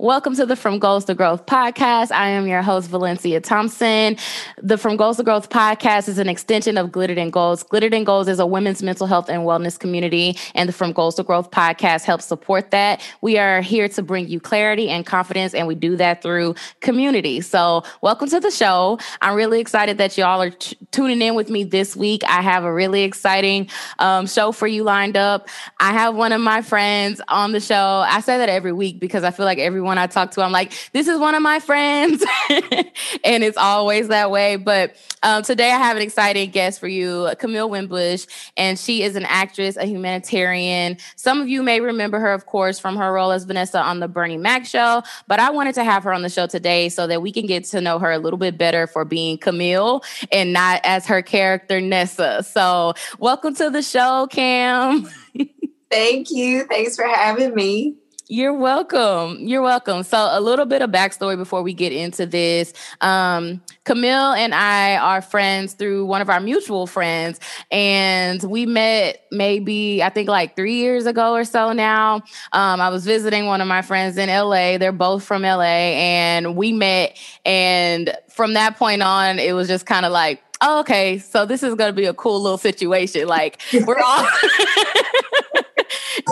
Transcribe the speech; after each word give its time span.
Welcome 0.00 0.36
to 0.36 0.46
the 0.46 0.54
From 0.54 0.78
Goals 0.78 1.06
to 1.06 1.14
Growth 1.16 1.46
podcast. 1.46 2.12
I 2.12 2.28
am 2.28 2.46
your 2.46 2.62
host, 2.62 2.88
Valaencia 2.88 3.42
Thompson. 3.42 4.16
The 4.62 4.78
From 4.78 4.96
Goals 4.96 5.16
to 5.16 5.24
Growth 5.24 5.50
podcast 5.50 6.08
is 6.08 6.18
an 6.18 6.28
extension 6.28 6.78
of 6.78 6.92
Glittered 6.92 7.18
in 7.18 7.30
Goals. 7.30 7.64
Glittered 7.64 7.92
in 7.92 8.04
Goals 8.04 8.28
is 8.28 8.38
a 8.38 8.46
women's 8.46 8.80
mental 8.80 9.08
health 9.08 9.28
and 9.28 9.42
wellness 9.42 9.76
community, 9.76 10.36
and 10.54 10.68
the 10.68 10.72
From 10.72 10.92
Goals 10.92 11.16
to 11.16 11.24
Growth 11.24 11.50
podcast 11.50 12.04
helps 12.04 12.26
support 12.26 12.70
that. 12.70 13.04
We 13.22 13.38
are 13.38 13.60
here 13.60 13.88
to 13.88 14.00
bring 14.00 14.28
you 14.28 14.38
clarity 14.38 14.88
and 14.88 15.04
confidence, 15.04 15.52
and 15.52 15.66
we 15.66 15.74
do 15.74 15.96
that 15.96 16.22
through 16.22 16.54
community. 16.78 17.40
So, 17.40 17.82
welcome 18.00 18.28
to 18.28 18.38
the 18.38 18.52
show. 18.52 19.00
I'm 19.20 19.34
really 19.34 19.58
excited 19.58 19.98
that 19.98 20.16
y'all 20.16 20.40
are 20.40 20.50
t- 20.50 20.76
tuning 20.92 21.20
in 21.22 21.34
with 21.34 21.50
me 21.50 21.64
this 21.64 21.96
week. 21.96 22.22
I 22.22 22.40
have 22.40 22.62
a 22.62 22.72
really 22.72 23.02
exciting 23.02 23.68
um, 23.98 24.28
show 24.28 24.52
for 24.52 24.68
you 24.68 24.84
lined 24.84 25.16
up. 25.16 25.48
I 25.80 25.92
have 25.92 26.14
one 26.14 26.30
of 26.30 26.40
my 26.40 26.62
friends 26.62 27.20
on 27.26 27.50
the 27.50 27.58
show. 27.58 28.04
I 28.06 28.20
say 28.20 28.38
that 28.38 28.48
every 28.48 28.72
week 28.72 29.00
because 29.00 29.24
I 29.24 29.32
feel 29.32 29.44
like 29.44 29.58
everyone 29.58 29.87
everyone 29.88 29.96
I 29.98 30.06
talk 30.06 30.32
to, 30.32 30.42
I'm 30.42 30.52
like, 30.52 30.74
this 30.92 31.08
is 31.08 31.18
one 31.18 31.34
of 31.34 31.40
my 31.40 31.60
friends. 31.60 32.22
and 32.50 33.42
it's 33.42 33.56
always 33.56 34.08
that 34.08 34.30
way. 34.30 34.56
But 34.56 34.96
um, 35.22 35.42
today 35.42 35.70
I 35.70 35.78
have 35.78 35.96
an 35.96 36.02
exciting 36.02 36.50
guest 36.50 36.78
for 36.78 36.88
you, 36.88 37.30
Camille 37.38 37.70
Winbush, 37.70 38.26
and 38.58 38.78
she 38.78 39.02
is 39.02 39.16
an 39.16 39.24
actress, 39.24 39.78
a 39.78 39.86
humanitarian. 39.86 40.98
Some 41.16 41.40
of 41.40 41.48
you 41.48 41.62
may 41.62 41.80
remember 41.80 42.20
her, 42.20 42.34
of 42.34 42.44
course, 42.44 42.78
from 42.78 42.96
her 42.96 43.14
role 43.14 43.30
as 43.30 43.44
Vanessa 43.44 43.80
on 43.80 44.00
the 44.00 44.08
Bernie 44.08 44.36
Mac 44.36 44.66
show. 44.66 45.02
But 45.26 45.40
I 45.40 45.48
wanted 45.48 45.74
to 45.76 45.84
have 45.84 46.04
her 46.04 46.12
on 46.12 46.20
the 46.20 46.28
show 46.28 46.46
today 46.46 46.90
so 46.90 47.06
that 47.06 47.22
we 47.22 47.32
can 47.32 47.46
get 47.46 47.64
to 47.64 47.80
know 47.80 47.98
her 47.98 48.12
a 48.12 48.18
little 48.18 48.38
bit 48.38 48.58
better 48.58 48.86
for 48.86 49.06
being 49.06 49.38
Camille 49.38 50.02
and 50.30 50.52
not 50.52 50.82
as 50.84 51.06
her 51.06 51.22
character 51.22 51.80
Nessa. 51.80 52.42
So 52.42 52.92
welcome 53.18 53.54
to 53.54 53.70
the 53.70 53.80
show, 53.80 54.26
Cam. 54.26 55.08
Thank 55.90 56.30
you. 56.30 56.64
Thanks 56.64 56.94
for 56.94 57.06
having 57.06 57.54
me. 57.54 57.96
You're 58.30 58.52
welcome. 58.52 59.38
You're 59.40 59.62
welcome. 59.62 60.02
So, 60.02 60.28
a 60.30 60.40
little 60.42 60.66
bit 60.66 60.82
of 60.82 60.90
backstory 60.90 61.38
before 61.38 61.62
we 61.62 61.72
get 61.72 61.92
into 61.92 62.26
this. 62.26 62.74
Um, 63.00 63.62
Camille 63.84 64.34
and 64.34 64.54
I 64.54 64.98
are 64.98 65.22
friends 65.22 65.72
through 65.72 66.04
one 66.04 66.20
of 66.20 66.28
our 66.28 66.38
mutual 66.38 66.86
friends, 66.86 67.40
and 67.70 68.42
we 68.42 68.66
met 68.66 69.24
maybe 69.32 70.02
I 70.02 70.10
think 70.10 70.28
like 70.28 70.56
three 70.56 70.74
years 70.74 71.06
ago 71.06 71.32
or 71.32 71.44
so 71.44 71.72
now. 71.72 72.16
Um, 72.52 72.82
I 72.82 72.90
was 72.90 73.06
visiting 73.06 73.46
one 73.46 73.62
of 73.62 73.66
my 73.66 73.80
friends 73.80 74.18
in 74.18 74.28
LA. 74.28 74.76
They're 74.76 74.92
both 74.92 75.24
from 75.24 75.40
LA, 75.40 75.62
and 75.62 76.54
we 76.54 76.74
met. 76.74 77.18
And 77.46 78.14
from 78.28 78.52
that 78.52 78.76
point 78.76 79.02
on, 79.02 79.38
it 79.38 79.54
was 79.54 79.68
just 79.68 79.86
kind 79.86 80.04
of 80.04 80.12
like, 80.12 80.42
oh, 80.60 80.80
okay, 80.80 81.18
so 81.18 81.46
this 81.46 81.62
is 81.62 81.74
going 81.76 81.88
to 81.88 81.96
be 81.96 82.04
a 82.04 82.12
cool 82.12 82.42
little 82.42 82.58
situation. 82.58 83.26
Like, 83.26 83.62
we're 83.86 83.98
all, 83.98 84.26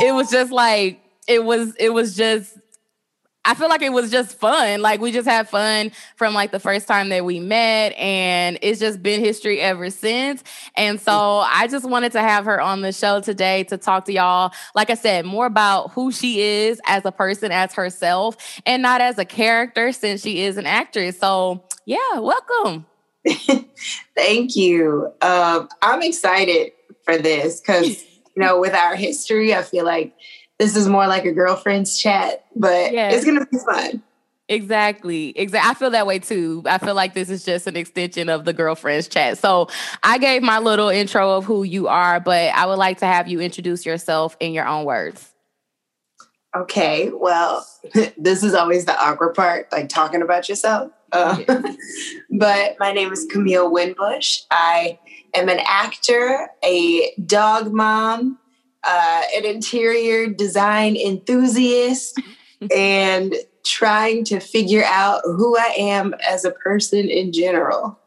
it 0.02 0.14
was 0.14 0.30
just 0.30 0.52
like, 0.52 1.00
it 1.26 1.44
was 1.44 1.74
it 1.76 1.90
was 1.90 2.16
just 2.16 2.56
I 3.48 3.54
feel 3.54 3.68
like 3.68 3.82
it 3.82 3.92
was 3.92 4.10
just 4.10 4.36
fun. 4.40 4.82
Like 4.82 5.00
we 5.00 5.12
just 5.12 5.28
had 5.28 5.48
fun 5.48 5.92
from 6.16 6.34
like 6.34 6.50
the 6.50 6.58
first 6.58 6.88
time 6.88 7.10
that 7.10 7.24
we 7.24 7.38
met 7.38 7.92
and 7.96 8.58
it's 8.60 8.80
just 8.80 9.04
been 9.04 9.20
history 9.20 9.60
ever 9.60 9.88
since. 9.88 10.42
And 10.76 11.00
so 11.00 11.12
I 11.12 11.68
just 11.68 11.88
wanted 11.88 12.10
to 12.12 12.20
have 12.20 12.44
her 12.46 12.60
on 12.60 12.80
the 12.80 12.90
show 12.90 13.20
today 13.20 13.62
to 13.64 13.78
talk 13.78 14.06
to 14.06 14.12
y'all 14.12 14.52
like 14.74 14.90
I 14.90 14.94
said 14.94 15.26
more 15.26 15.46
about 15.46 15.92
who 15.92 16.10
she 16.10 16.40
is 16.40 16.80
as 16.86 17.04
a 17.04 17.12
person 17.12 17.52
as 17.52 17.72
herself 17.72 18.60
and 18.66 18.82
not 18.82 19.00
as 19.00 19.16
a 19.16 19.24
character 19.24 19.92
since 19.92 20.22
she 20.22 20.40
is 20.40 20.56
an 20.56 20.66
actress. 20.66 21.16
So, 21.16 21.62
yeah, 21.84 22.18
welcome. 22.18 22.84
Thank 24.16 24.56
you. 24.56 25.12
Um, 25.22 25.68
I'm 25.82 26.02
excited 26.02 26.72
for 27.04 27.16
this 27.16 27.60
cuz 27.60 28.04
you 28.36 28.42
know, 28.42 28.60
with 28.60 28.74
our 28.74 28.94
history, 28.94 29.54
I 29.54 29.62
feel 29.62 29.84
like 29.84 30.12
this 30.58 30.76
is 30.76 30.88
more 30.88 31.06
like 31.06 31.24
a 31.24 31.32
girlfriend's 31.32 31.98
chat, 31.98 32.44
but 32.54 32.92
yes. 32.92 33.14
it's 33.14 33.24
gonna 33.24 33.46
be 33.46 33.58
fun. 33.58 34.02
Exactly. 34.48 35.36
Exactly. 35.36 35.70
I 35.70 35.74
feel 35.74 35.90
that 35.90 36.06
way 36.06 36.20
too. 36.20 36.62
I 36.66 36.78
feel 36.78 36.94
like 36.94 37.14
this 37.14 37.30
is 37.30 37.44
just 37.44 37.66
an 37.66 37.76
extension 37.76 38.28
of 38.28 38.44
the 38.44 38.52
girlfriend's 38.52 39.08
chat. 39.08 39.38
So 39.38 39.68
I 40.04 40.18
gave 40.18 40.42
my 40.42 40.60
little 40.60 40.88
intro 40.88 41.32
of 41.32 41.44
who 41.44 41.64
you 41.64 41.88
are, 41.88 42.20
but 42.20 42.54
I 42.54 42.66
would 42.66 42.78
like 42.78 42.98
to 42.98 43.06
have 43.06 43.26
you 43.26 43.40
introduce 43.40 43.84
yourself 43.84 44.36
in 44.38 44.52
your 44.52 44.66
own 44.66 44.84
words. 44.84 45.32
Okay. 46.54 47.10
Well, 47.12 47.66
this 48.16 48.44
is 48.44 48.54
always 48.54 48.84
the 48.84 48.98
awkward 48.98 49.34
part, 49.34 49.70
like 49.72 49.88
talking 49.88 50.22
about 50.22 50.48
yourself. 50.48 50.92
Uh, 51.10 51.42
but 52.30 52.76
my 52.78 52.92
name 52.92 53.12
is 53.12 53.26
Camille 53.30 53.70
Winbush. 53.70 54.42
I 54.50 54.98
am 55.34 55.48
an 55.48 55.60
actor, 55.66 56.48
a 56.64 57.12
dog 57.26 57.72
mom, 57.72 58.38
uh, 58.86 59.22
an 59.36 59.44
interior 59.44 60.28
design 60.28 60.96
enthusiast 60.96 62.20
and 62.74 63.34
trying 63.64 64.24
to 64.24 64.40
figure 64.40 64.84
out 64.84 65.22
who 65.24 65.56
I 65.58 65.74
am 65.76 66.14
as 66.26 66.44
a 66.44 66.52
person 66.52 67.08
in 67.08 67.32
general. 67.32 67.98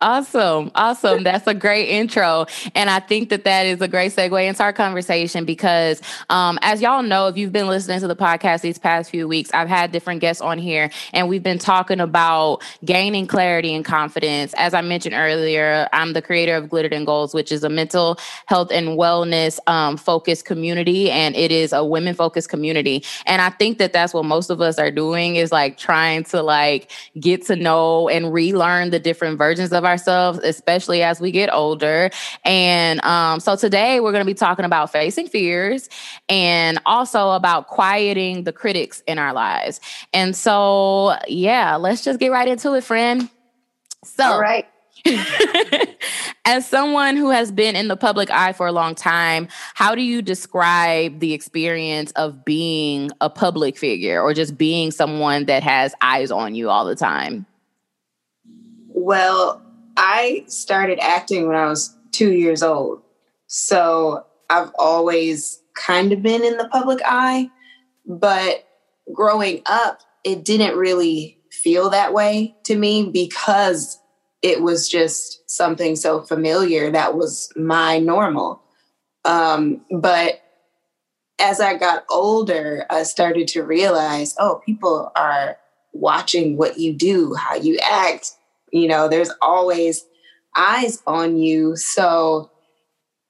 Awesome. 0.00 0.70
Awesome. 0.76 1.24
That's 1.24 1.44
a 1.48 1.54
great 1.54 1.88
intro. 1.88 2.46
And 2.76 2.88
I 2.88 3.00
think 3.00 3.30
that 3.30 3.42
that 3.42 3.66
is 3.66 3.80
a 3.80 3.88
great 3.88 4.12
segue 4.12 4.46
into 4.48 4.62
our 4.62 4.72
conversation 4.72 5.44
because, 5.44 6.00
um, 6.30 6.56
as 6.62 6.80
y'all 6.80 7.02
know, 7.02 7.26
if 7.26 7.36
you've 7.36 7.50
been 7.50 7.66
listening 7.66 7.98
to 7.98 8.06
the 8.06 8.14
podcast 8.14 8.60
these 8.60 8.78
past 8.78 9.10
few 9.10 9.26
weeks, 9.26 9.50
I've 9.52 9.68
had 9.68 9.90
different 9.90 10.20
guests 10.20 10.40
on 10.40 10.56
here 10.56 10.88
and 11.12 11.28
we've 11.28 11.42
been 11.42 11.58
talking 11.58 11.98
about 11.98 12.62
gaining 12.84 13.26
clarity 13.26 13.74
and 13.74 13.84
confidence. 13.84 14.54
As 14.56 14.72
I 14.72 14.82
mentioned 14.82 15.16
earlier, 15.16 15.88
I'm 15.92 16.12
the 16.12 16.22
creator 16.22 16.54
of 16.54 16.68
Glittered 16.68 16.92
in 16.92 17.04
Goals, 17.04 17.34
which 17.34 17.50
is 17.50 17.64
a 17.64 17.68
mental 17.68 18.20
health 18.46 18.70
and 18.70 18.90
wellness 18.90 19.58
um, 19.66 19.96
focused 19.96 20.44
community. 20.44 21.10
And 21.10 21.34
it 21.34 21.50
is 21.50 21.72
a 21.72 21.84
women 21.84 22.14
focused 22.14 22.50
community. 22.50 23.02
And 23.26 23.42
I 23.42 23.50
think 23.50 23.78
that 23.78 23.92
that's 23.92 24.14
what 24.14 24.26
most 24.26 24.48
of 24.48 24.60
us 24.60 24.78
are 24.78 24.92
doing 24.92 25.34
is 25.34 25.50
like 25.50 25.76
trying 25.76 26.22
to 26.24 26.40
like 26.40 26.92
get 27.18 27.44
to 27.46 27.56
know 27.56 28.08
and 28.08 28.32
relearn 28.32 28.90
the 28.90 29.00
different 29.00 29.38
versions 29.38 29.72
of 29.72 29.87
ourselves, 29.88 30.38
especially 30.44 31.02
as 31.02 31.20
we 31.20 31.30
get 31.30 31.52
older. 31.52 32.10
And 32.44 33.02
um, 33.04 33.40
so 33.40 33.56
today 33.56 34.00
we're 34.00 34.12
going 34.12 34.24
to 34.24 34.30
be 34.30 34.34
talking 34.34 34.64
about 34.64 34.92
facing 34.92 35.28
fears 35.28 35.88
and 36.28 36.80
also 36.86 37.30
about 37.30 37.66
quieting 37.66 38.44
the 38.44 38.52
critics 38.52 39.02
in 39.06 39.18
our 39.18 39.32
lives. 39.32 39.80
And 40.12 40.36
so, 40.36 41.16
yeah, 41.26 41.76
let's 41.76 42.04
just 42.04 42.20
get 42.20 42.30
right 42.30 42.46
into 42.46 42.74
it, 42.74 42.84
friend. 42.84 43.28
So, 44.04 44.24
all 44.24 44.40
right. 44.40 44.66
As 46.44 46.66
someone 46.66 47.16
who 47.16 47.30
has 47.30 47.52
been 47.52 47.76
in 47.76 47.88
the 47.88 47.96
public 47.96 48.30
eye 48.30 48.52
for 48.52 48.66
a 48.66 48.72
long 48.72 48.94
time, 48.94 49.48
how 49.74 49.94
do 49.94 50.02
you 50.02 50.22
describe 50.22 51.20
the 51.20 51.34
experience 51.34 52.10
of 52.12 52.44
being 52.44 53.10
a 53.20 53.28
public 53.28 53.76
figure 53.76 54.20
or 54.20 54.34
just 54.34 54.56
being 54.56 54.90
someone 54.90 55.44
that 55.46 55.62
has 55.62 55.94
eyes 56.00 56.30
on 56.30 56.54
you 56.54 56.70
all 56.70 56.84
the 56.84 56.96
time? 56.96 57.46
Well, 58.88 59.62
I 59.98 60.44
started 60.46 61.00
acting 61.00 61.48
when 61.48 61.56
I 61.56 61.66
was 61.66 61.94
two 62.12 62.32
years 62.32 62.62
old. 62.62 63.02
So 63.48 64.24
I've 64.48 64.70
always 64.78 65.60
kind 65.74 66.12
of 66.12 66.22
been 66.22 66.44
in 66.44 66.56
the 66.56 66.68
public 66.68 67.00
eye. 67.04 67.50
But 68.06 68.66
growing 69.12 69.62
up, 69.66 70.00
it 70.24 70.44
didn't 70.44 70.78
really 70.78 71.38
feel 71.50 71.90
that 71.90 72.14
way 72.14 72.54
to 72.64 72.76
me 72.76 73.10
because 73.10 73.98
it 74.40 74.62
was 74.62 74.88
just 74.88 75.50
something 75.50 75.96
so 75.96 76.22
familiar 76.22 76.90
that 76.92 77.16
was 77.16 77.52
my 77.56 77.98
normal. 77.98 78.62
Um, 79.24 79.84
but 79.90 80.40
as 81.40 81.60
I 81.60 81.76
got 81.76 82.04
older, 82.08 82.86
I 82.88 83.02
started 83.02 83.48
to 83.48 83.62
realize 83.62 84.34
oh, 84.38 84.62
people 84.64 85.10
are 85.16 85.56
watching 85.92 86.56
what 86.56 86.78
you 86.78 86.92
do, 86.92 87.34
how 87.34 87.56
you 87.56 87.78
act, 87.82 88.32
you 88.72 88.88
know, 88.88 89.08
there's 89.08 89.30
always 89.40 90.04
eyes 90.56 91.02
on 91.06 91.36
you. 91.36 91.76
So 91.76 92.50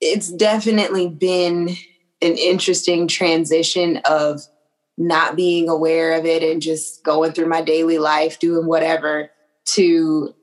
it's 0.01 0.31
definitely 0.31 1.09
been 1.09 1.69
an 2.21 2.37
interesting 2.37 3.07
transition 3.09 3.99
of 4.05 4.41
not 4.97 5.37
being 5.37 5.69
aware 5.69 6.19
of 6.19 6.27
it 6.27 6.43
and 6.43 6.61
just 6.61 7.05
going 7.05 7.33
through 7.33 7.49
my 7.49 7.63
daily 7.63 7.99
life, 7.99 8.39
doing 8.39 8.67
whatever 8.67 9.31
to, 9.65 10.35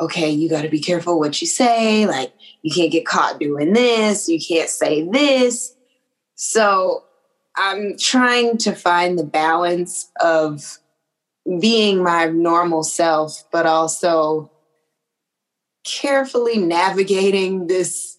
okay, 0.00 0.30
you 0.30 0.48
got 0.48 0.62
to 0.62 0.68
be 0.68 0.80
careful 0.80 1.18
what 1.18 1.40
you 1.40 1.46
say. 1.46 2.06
Like, 2.06 2.32
you 2.62 2.74
can't 2.74 2.92
get 2.92 3.06
caught 3.06 3.38
doing 3.38 3.72
this. 3.72 4.28
You 4.28 4.40
can't 4.40 4.70
say 4.70 5.06
this. 5.06 5.74
So 6.34 7.04
I'm 7.56 7.98
trying 7.98 8.56
to 8.58 8.74
find 8.74 9.18
the 9.18 9.24
balance 9.24 10.10
of 10.20 10.78
being 11.60 12.02
my 12.02 12.26
normal 12.26 12.82
self, 12.82 13.44
but 13.50 13.66
also 13.66 14.50
carefully 15.84 16.58
navigating 16.58 17.66
this 17.66 18.18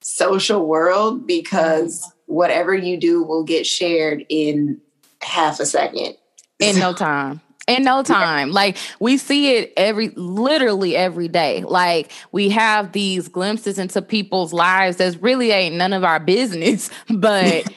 social 0.00 0.66
world 0.66 1.26
because 1.26 2.12
whatever 2.26 2.74
you 2.74 2.96
do 2.96 3.22
will 3.22 3.42
get 3.42 3.66
shared 3.66 4.24
in 4.28 4.80
half 5.22 5.58
a 5.60 5.66
second. 5.66 6.16
In 6.60 6.78
no 6.78 6.92
time. 6.92 7.40
In 7.66 7.82
no 7.82 8.02
time. 8.02 8.52
Like 8.52 8.78
we 9.00 9.18
see 9.18 9.56
it 9.56 9.72
every 9.76 10.10
literally 10.10 10.96
every 10.96 11.28
day. 11.28 11.64
Like 11.64 12.12
we 12.32 12.48
have 12.50 12.92
these 12.92 13.28
glimpses 13.28 13.78
into 13.78 14.00
people's 14.00 14.52
lives 14.52 14.96
that 14.98 15.20
really 15.20 15.50
ain't 15.50 15.74
none 15.74 15.92
of 15.92 16.04
our 16.04 16.20
business, 16.20 16.90
but 17.10 17.70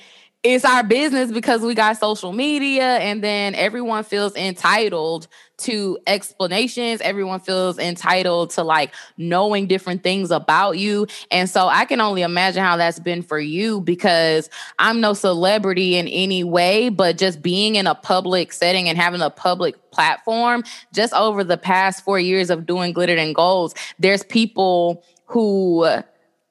it's 0.44 0.66
our 0.66 0.84
business 0.84 1.32
because 1.32 1.62
we 1.62 1.76
got 1.76 1.98
social 1.98 2.34
media 2.34 2.98
and 2.98 3.24
then 3.24 3.54
everyone 3.54 4.04
feels 4.04 4.36
entitled 4.36 5.28
to 5.58 6.00
explanations. 6.08 7.00
Everyone 7.02 7.40
feels 7.40 7.78
entitled 7.78 8.50
to 8.52 8.64
like 8.64 8.92
knowing 9.18 9.68
different 9.68 10.02
things 10.02 10.32
about 10.32 10.80
you. 10.80 11.06
And 11.30 11.48
so 11.48 11.68
i 11.68 11.86
can 11.86 12.02
only 12.02 12.24
imagine 12.24 12.64
how 12.64 12.78
that's 12.78 13.00
been 13.00 13.22
for 13.22 13.40
you 13.40 13.82
because 13.82 14.50
i'm 14.80 15.00
no 15.00 15.14
celebrity 15.14 15.96
in 15.96 16.08
any 16.08 16.44
way 16.44 16.90
but 16.90 17.18
just 17.18 17.42
being 17.42 17.76
in 17.76 17.88
a 17.88 17.96
public 17.96 18.52
setting 18.52 18.90
and 18.90 18.98
having 18.98 19.22
a 19.22 19.30
public 19.30 19.92
platform 19.92 20.64
just 20.94 21.14
over 21.14 21.44
the 21.44 21.58
past 21.58 22.04
4 22.04 22.20
years 22.20 22.50
of 22.50 22.66
doing 22.66 22.94
glittered 22.94 23.20
in 23.20 23.34
goals 23.34 23.74
there's 24.00 24.24
people 24.24 25.04
who 25.26 25.86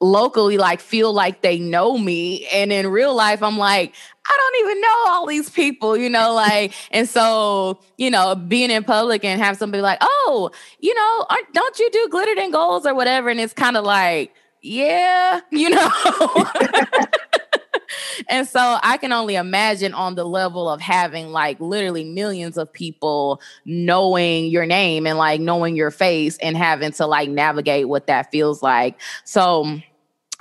locally 0.01 0.57
like 0.57 0.81
feel 0.81 1.13
like 1.13 1.41
they 1.41 1.59
know 1.59 1.97
me. 1.97 2.47
And 2.47 2.71
in 2.71 2.87
real 2.87 3.15
life 3.15 3.41
i'm 3.43 3.57
like 3.57 3.93
i 4.27 4.37
don't 4.37 4.65
even 4.65 4.81
know 4.81 5.05
all 5.07 5.25
these 5.25 5.49
people 5.49 5.97
you 5.97 6.09
know 6.09 6.33
like 6.33 6.73
and 6.91 7.07
so 7.07 7.79
you 7.97 8.09
know 8.09 8.35
being 8.35 8.69
in 8.71 8.83
public 8.83 9.23
and 9.23 9.41
have 9.41 9.57
somebody 9.57 9.81
like 9.81 9.97
oh 10.01 10.51
you 10.79 10.93
know 10.93 11.25
don't 11.53 11.79
you 11.79 11.89
do 11.91 12.07
glittered 12.09 12.37
in 12.37 12.51
goals 12.51 12.85
or 12.85 12.93
whatever? 12.93 13.29
And 13.29 13.39
it's 13.39 13.53
kind 13.53 13.77
of 13.77 13.85
like 13.85 14.33
yeah 14.61 15.41
you 15.51 15.69
know? 15.69 15.89
And 18.29 18.47
so 18.47 18.79
I 18.81 18.97
can 18.97 19.11
only 19.11 19.35
imagine 19.35 19.93
on 19.93 20.15
the 20.15 20.23
level 20.23 20.69
of 20.69 20.79
having 20.79 21.31
like 21.31 21.59
literally 21.59 22.03
millions 22.03 22.57
of 22.57 22.71
people 22.71 23.41
knowing 23.65 24.45
your 24.45 24.65
name 24.65 25.05
and 25.05 25.17
like 25.17 25.41
knowing 25.41 25.75
your 25.75 25.91
face 25.91 26.37
and 26.37 26.55
having 26.55 26.91
to 26.93 27.05
like 27.05 27.29
navigate 27.29 27.89
what 27.89 28.07
that 28.07 28.31
feels 28.31 28.61
like. 28.61 28.99
So 29.25 29.81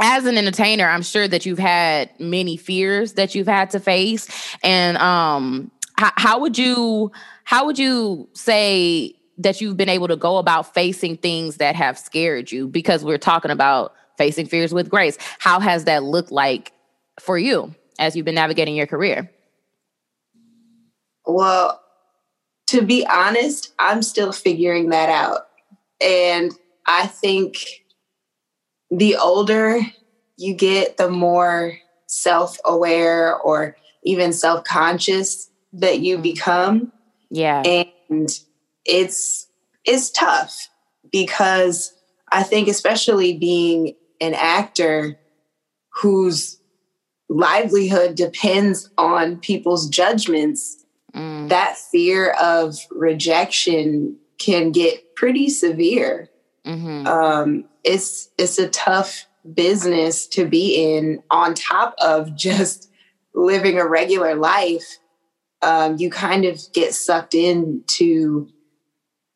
as 0.00 0.24
an 0.24 0.38
entertainer, 0.38 0.88
I'm 0.88 1.02
sure 1.02 1.28
that 1.28 1.44
you've 1.44 1.58
had 1.58 2.10
many 2.18 2.56
fears 2.56 3.12
that 3.12 3.34
you've 3.34 3.46
had 3.46 3.70
to 3.70 3.80
face. 3.80 4.56
And 4.64 4.96
um, 4.96 5.70
how, 5.96 6.12
how 6.16 6.40
would 6.40 6.58
you 6.58 7.12
how 7.44 7.66
would 7.66 7.78
you 7.78 8.28
say 8.32 9.14
that 9.38 9.60
you've 9.60 9.76
been 9.76 9.88
able 9.88 10.08
to 10.08 10.16
go 10.16 10.38
about 10.38 10.72
facing 10.74 11.16
things 11.16 11.56
that 11.58 11.76
have 11.76 11.98
scared 11.98 12.50
you? 12.50 12.66
Because 12.66 13.04
we're 13.04 13.18
talking 13.18 13.50
about 13.50 13.94
facing 14.16 14.46
fears 14.46 14.72
with 14.72 14.88
grace. 14.88 15.18
How 15.38 15.60
has 15.60 15.84
that 15.84 16.02
looked 16.02 16.30
like 16.32 16.72
for 17.18 17.38
you 17.38 17.74
as 17.98 18.16
you've 18.16 18.24
been 18.24 18.34
navigating 18.34 18.76
your 18.76 18.86
career? 18.86 19.30
Well, 21.26 21.80
to 22.68 22.82
be 22.82 23.06
honest, 23.06 23.74
I'm 23.78 24.02
still 24.02 24.32
figuring 24.32 24.90
that 24.90 25.08
out. 25.08 25.48
And 26.00 26.52
I 26.86 27.06
think 27.06 27.79
the 28.90 29.16
older 29.16 29.80
you 30.36 30.54
get, 30.54 30.96
the 30.96 31.10
more 31.10 31.74
self 32.06 32.58
aware 32.64 33.36
or 33.36 33.76
even 34.04 34.32
self 34.32 34.64
conscious 34.64 35.50
that 35.72 36.00
you 36.00 36.18
become. 36.18 36.92
Yeah. 37.30 37.62
And 37.62 38.30
it's 38.84 39.46
it's 39.84 40.10
tough 40.10 40.68
because 41.12 41.94
I 42.30 42.42
think 42.42 42.68
especially 42.68 43.36
being 43.36 43.94
an 44.20 44.34
actor 44.34 45.18
whose 46.02 46.60
livelihood 47.28 48.16
depends 48.16 48.90
on 48.98 49.38
people's 49.38 49.88
judgments, 49.88 50.84
mm. 51.14 51.48
that 51.48 51.76
fear 51.76 52.32
of 52.40 52.76
rejection 52.90 54.16
can 54.38 54.72
get 54.72 55.14
pretty 55.14 55.48
severe. 55.48 56.28
Mm-hmm. 56.66 57.06
Um, 57.06 57.64
it's 57.84 58.30
it's 58.38 58.58
a 58.58 58.68
tough 58.68 59.26
business 59.54 60.26
to 60.26 60.44
be 60.46 60.74
in 60.74 61.22
on 61.30 61.54
top 61.54 61.94
of 62.02 62.34
just 62.36 62.90
living 63.34 63.78
a 63.78 63.86
regular 63.86 64.34
life 64.34 64.98
um, 65.62 65.96
you 65.98 66.10
kind 66.10 66.44
of 66.44 66.60
get 66.72 66.94
sucked 66.94 67.34
into 67.34 68.48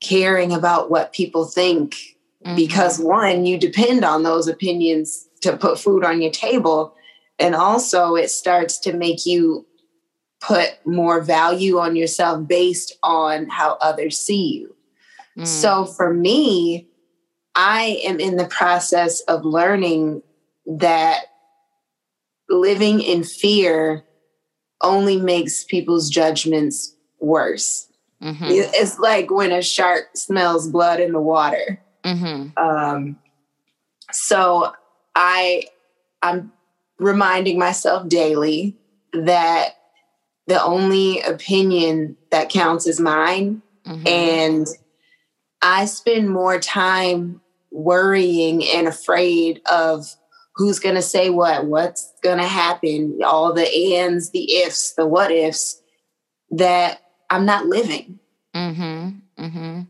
caring 0.01 0.53
about 0.53 0.91
what 0.91 1.13
people 1.13 1.45
think 1.45 1.95
mm-hmm. 2.45 2.57
because 2.57 2.99
one 2.99 3.47
you 3.47 3.59
depend 3.59 4.05
on 4.05 4.23
those 4.23 4.49
opinions 4.49 5.29
to 5.41 5.57
put 5.57 5.79
food 5.79 6.05
on 6.05 6.21
your 6.21 6.31
table 6.31 6.95
and 7.39 7.55
also 7.55 8.15
it 8.15 8.31
starts 8.31 8.79
to 8.79 8.93
make 8.93 9.27
you 9.27 9.67
put 10.41 10.79
more 10.85 11.21
value 11.21 11.79
on 11.79 11.97
yourself 11.97 12.47
based 12.47 12.97
on 13.03 13.49
how 13.49 13.79
others 13.81 14.19
see 14.19 14.55
you 14.55 14.75
mm. 15.39 15.47
so 15.47 15.85
for 15.85 16.13
me 16.13 16.87
I 17.55 18.01
am 18.05 18.21
in 18.21 18.37
the 18.37 18.47
process 18.47 19.21
of 19.23 19.45
learning 19.45 20.23
that 20.67 21.27
living 22.49 23.01
in 23.01 23.23
fear 23.25 24.05
only 24.83 25.19
makes 25.19 25.65
people's 25.65 26.11
judgments 26.11 26.95
worse. 27.21 27.89
Mm-hmm. 28.23 28.45
It's 28.49 28.99
like 28.99 29.31
when 29.31 29.53
a 29.53 29.63
shark 29.63 30.11
smells 30.15 30.69
blood 30.69 31.01
in 31.01 31.13
the 31.13 31.21
water. 31.21 31.81
Mm-hmm. 32.05 32.59
Um, 32.63 33.19
so 34.13 34.73
I, 35.15 35.65
I'm 36.23 36.53
reminding 36.99 37.59
myself 37.59 38.09
daily 38.09 38.77
that 39.13 39.77
the 40.47 40.63
only 40.63 41.21
opinion 41.21 42.17
that 42.31 42.51
counts 42.51 42.87
is 42.87 43.01
mine, 43.01 43.63
mm-hmm. 43.87 44.07
and 44.07 44.67
I 45.63 45.87
spend 45.87 46.29
more 46.29 46.59
time 46.59 47.41
worrying 47.75 48.65
and 48.65 48.87
afraid 48.89 49.61
of 49.71 50.07
who's 50.55 50.79
going 50.79 50.95
to 50.95 51.03
say 51.03 51.31
what, 51.31 51.67
what's 51.67 52.13
going 52.23 52.39
to 52.39 52.47
happen, 52.47 53.19
all 53.25 53.53
the 53.53 53.97
ands, 53.97 54.31
the 54.31 54.55
ifs, 54.55 54.95
the 54.95 55.07
what 55.07 55.31
ifs, 55.31 55.83
that 56.53 57.03
I'm 57.29 57.45
not 57.45 57.67
living. 57.67 58.21
Mm-hmm. 58.55 59.43
Mm-hmm. 59.45 59.81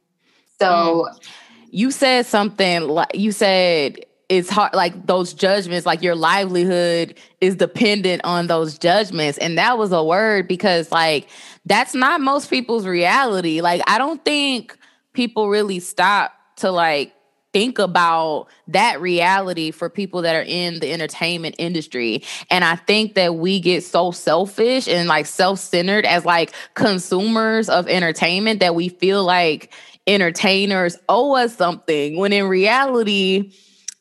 So 0.58 1.08
mm. 1.10 1.28
you 1.70 1.90
said 1.90 2.24
something 2.24 2.88
like 2.88 3.14
you 3.14 3.32
said 3.32 3.98
it's 4.30 4.48
hard 4.48 4.72
like 4.72 5.06
those 5.06 5.34
judgments 5.34 5.84
like 5.84 6.02
your 6.02 6.14
livelihood 6.14 7.18
is 7.42 7.56
dependent 7.56 8.22
on 8.24 8.46
those 8.46 8.78
judgments 8.78 9.36
and 9.38 9.58
that 9.58 9.76
was 9.76 9.92
a 9.92 10.02
word 10.02 10.48
because 10.48 10.90
like 10.90 11.28
that's 11.66 11.94
not 11.94 12.22
most 12.22 12.48
people's 12.48 12.86
reality 12.86 13.60
like 13.60 13.82
i 13.86 13.98
don't 13.98 14.24
think 14.24 14.78
people 15.12 15.50
really 15.50 15.78
stop 15.78 16.32
to 16.56 16.70
like 16.70 17.12
think 17.54 17.78
about 17.78 18.48
that 18.68 19.00
reality 19.00 19.70
for 19.70 19.88
people 19.88 20.22
that 20.22 20.34
are 20.34 20.44
in 20.46 20.80
the 20.80 20.92
entertainment 20.92 21.54
industry. 21.58 22.22
And 22.50 22.64
I 22.64 22.74
think 22.74 23.14
that 23.14 23.36
we 23.36 23.60
get 23.60 23.84
so 23.84 24.10
selfish 24.10 24.88
and 24.88 25.08
like 25.08 25.26
self-centered 25.26 26.04
as 26.04 26.26
like 26.26 26.52
consumers 26.74 27.68
of 27.68 27.88
entertainment 27.88 28.58
that 28.60 28.74
we 28.74 28.88
feel 28.88 29.24
like 29.24 29.72
entertainers 30.06 30.98
owe 31.08 31.34
us 31.36 31.56
something 31.56 32.18
when 32.18 32.32
in 32.32 32.46
reality 32.46 33.50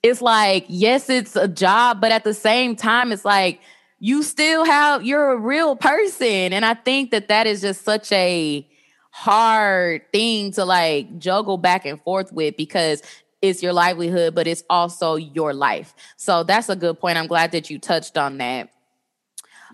it's 0.02 0.22
like 0.22 0.66
yes 0.68 1.10
it's 1.10 1.38
a 1.38 1.48
job 1.48 2.02
but 2.02 2.12
at 2.12 2.26
the 2.26 2.34
same 2.34 2.76
time 2.76 3.14
it's 3.14 3.24
like 3.24 3.62
you 4.00 4.22
still 4.22 4.66
have 4.66 5.06
you're 5.06 5.32
a 5.32 5.38
real 5.38 5.78
person 5.78 6.52
and 6.52 6.66
i 6.66 6.74
think 6.74 7.12
that 7.12 7.30
that 7.30 7.48
is 7.48 7.62
just 7.62 7.86
such 7.86 8.12
a 8.12 8.68
hard 9.16 10.02
thing 10.12 10.52
to 10.52 10.66
like 10.66 11.20
juggle 11.20 11.56
back 11.56 11.86
and 11.86 12.02
forth 12.02 12.34
with 12.34 12.58
because 12.58 13.04
it's 13.44 13.62
your 13.62 13.74
livelihood, 13.74 14.34
but 14.34 14.48
it's 14.48 14.64
also 14.70 15.16
your 15.16 15.54
life. 15.54 15.94
So 16.16 16.44
that's 16.44 16.70
a 16.70 16.78
good 16.78 16.98
point. 16.98 17.18
I'm 17.18 17.28
glad 17.28 17.52
that 17.52 17.70
you 17.70 17.78
touched 17.78 18.18
on 18.18 18.38
that. 18.38 18.70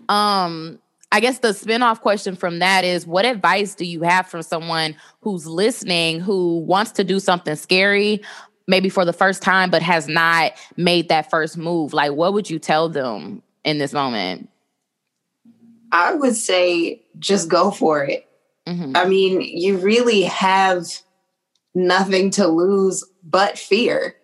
Um, 0.08 0.80
I 1.12 1.20
guess 1.20 1.38
the 1.38 1.48
spinoff 1.48 2.00
question 2.00 2.34
from 2.34 2.58
that 2.58 2.84
is 2.84 3.06
what 3.06 3.24
advice 3.24 3.76
do 3.76 3.84
you 3.84 4.02
have 4.02 4.26
from 4.26 4.42
someone 4.42 4.96
who's 5.20 5.46
listening 5.46 6.18
who 6.18 6.58
wants 6.58 6.90
to 6.92 7.04
do 7.04 7.20
something 7.20 7.54
scary, 7.54 8.22
maybe 8.66 8.88
for 8.88 9.04
the 9.04 9.12
first 9.12 9.40
time, 9.40 9.70
but 9.70 9.82
has 9.82 10.08
not 10.08 10.52
made 10.76 11.08
that 11.08 11.30
first 11.30 11.56
move? 11.56 11.92
Like, 11.92 12.12
what 12.12 12.32
would 12.32 12.50
you 12.50 12.58
tell 12.58 12.88
them 12.88 13.40
in 13.64 13.78
this 13.78 13.92
moment? 13.92 14.48
I 15.92 16.14
would 16.14 16.34
say 16.34 17.02
just 17.20 17.48
go 17.48 17.70
for 17.70 18.04
it. 18.04 18.26
Mm-hmm. 18.66 18.96
I 18.96 19.04
mean, 19.04 19.40
you 19.42 19.78
really 19.78 20.22
have 20.22 20.86
nothing 21.74 22.30
to 22.32 22.48
lose 22.48 23.04
but 23.30 23.58
fear. 23.58 24.16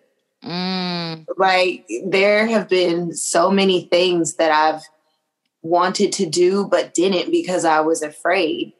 Mm. 0.43 1.25
Like 1.37 1.87
there 2.05 2.47
have 2.47 2.69
been 2.69 3.13
so 3.13 3.49
many 3.49 3.85
things 3.85 4.35
that 4.35 4.51
I've 4.51 4.83
wanted 5.61 6.13
to 6.13 6.25
do 6.25 6.65
but 6.65 6.93
didn't 6.93 7.31
because 7.31 7.65
I 7.65 7.81
was 7.81 8.01
afraid. 8.01 8.73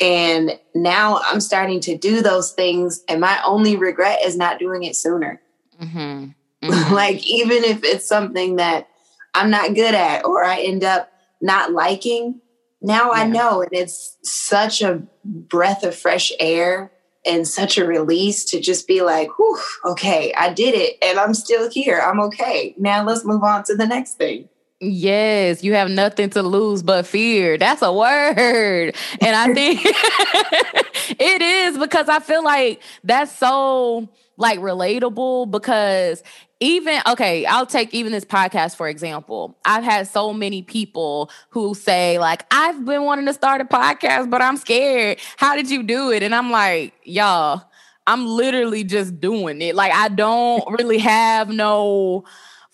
And 0.00 0.58
now 0.74 1.20
I'm 1.24 1.40
starting 1.40 1.80
to 1.80 1.96
do 1.96 2.22
those 2.22 2.52
things, 2.52 3.04
and 3.06 3.20
my 3.20 3.38
only 3.44 3.76
regret 3.76 4.20
is 4.24 4.34
not 4.34 4.58
doing 4.58 4.82
it 4.84 4.96
sooner. 4.96 5.40
Mm-hmm. 5.80 6.30
Mm-hmm. 6.62 6.92
like, 6.92 7.26
even 7.26 7.64
if 7.64 7.82
it's 7.84 8.06
something 8.06 8.56
that 8.56 8.86
I'm 9.32 9.48
not 9.48 9.74
good 9.74 9.94
at 9.94 10.26
or 10.26 10.44
I 10.44 10.60
end 10.60 10.84
up 10.84 11.10
not 11.40 11.72
liking, 11.72 12.42
now 12.82 13.12
yeah. 13.12 13.22
I 13.22 13.26
know. 13.26 13.62
And 13.62 13.72
it's 13.72 14.18
such 14.22 14.82
a 14.82 15.02
breath 15.24 15.84
of 15.84 15.94
fresh 15.94 16.32
air 16.38 16.92
and 17.26 17.46
such 17.46 17.78
a 17.78 17.86
release 17.86 18.44
to 18.46 18.60
just 18.60 18.86
be 18.86 19.02
like, 19.02 19.28
Whew, 19.38 19.58
okay, 19.84 20.32
I 20.34 20.52
did 20.52 20.74
it 20.74 20.96
and 21.02 21.18
I'm 21.18 21.34
still 21.34 21.70
here. 21.70 22.00
I'm 22.00 22.20
okay. 22.20 22.74
Now 22.78 23.04
let's 23.04 23.24
move 23.24 23.42
on 23.44 23.64
to 23.64 23.76
the 23.76 23.86
next 23.86 24.14
thing. 24.14 24.48
Yes, 24.82 25.62
you 25.62 25.74
have 25.74 25.90
nothing 25.90 26.30
to 26.30 26.42
lose 26.42 26.82
but 26.82 27.06
fear. 27.06 27.58
That's 27.58 27.82
a 27.82 27.92
word. 27.92 28.96
And 29.20 29.36
I 29.36 29.52
think 29.52 29.80
it 31.20 31.42
is 31.42 31.76
because 31.76 32.08
I 32.08 32.18
feel 32.20 32.42
like 32.42 32.80
that's 33.04 33.30
so 33.36 34.08
like 34.38 34.58
relatable 34.58 35.50
because 35.50 36.22
even 36.60 37.00
okay, 37.08 37.46
I'll 37.46 37.66
take 37.66 37.94
even 37.94 38.12
this 38.12 38.24
podcast 38.24 38.76
for 38.76 38.88
example. 38.88 39.58
I've 39.64 39.82
had 39.82 40.06
so 40.06 40.32
many 40.32 40.62
people 40.62 41.30
who 41.48 41.74
say 41.74 42.18
like 42.18 42.44
I've 42.50 42.84
been 42.84 43.04
wanting 43.04 43.26
to 43.26 43.32
start 43.32 43.60
a 43.60 43.64
podcast 43.64 44.30
but 44.30 44.42
I'm 44.42 44.58
scared. 44.58 45.18
How 45.38 45.56
did 45.56 45.70
you 45.70 45.82
do 45.82 46.10
it? 46.12 46.22
And 46.22 46.34
I'm 46.34 46.50
like, 46.50 46.92
y'all, 47.04 47.64
I'm 48.06 48.26
literally 48.26 48.84
just 48.84 49.20
doing 49.20 49.62
it. 49.62 49.74
Like 49.74 49.92
I 49.92 50.08
don't 50.08 50.64
really 50.78 50.98
have 50.98 51.48
no 51.48 52.24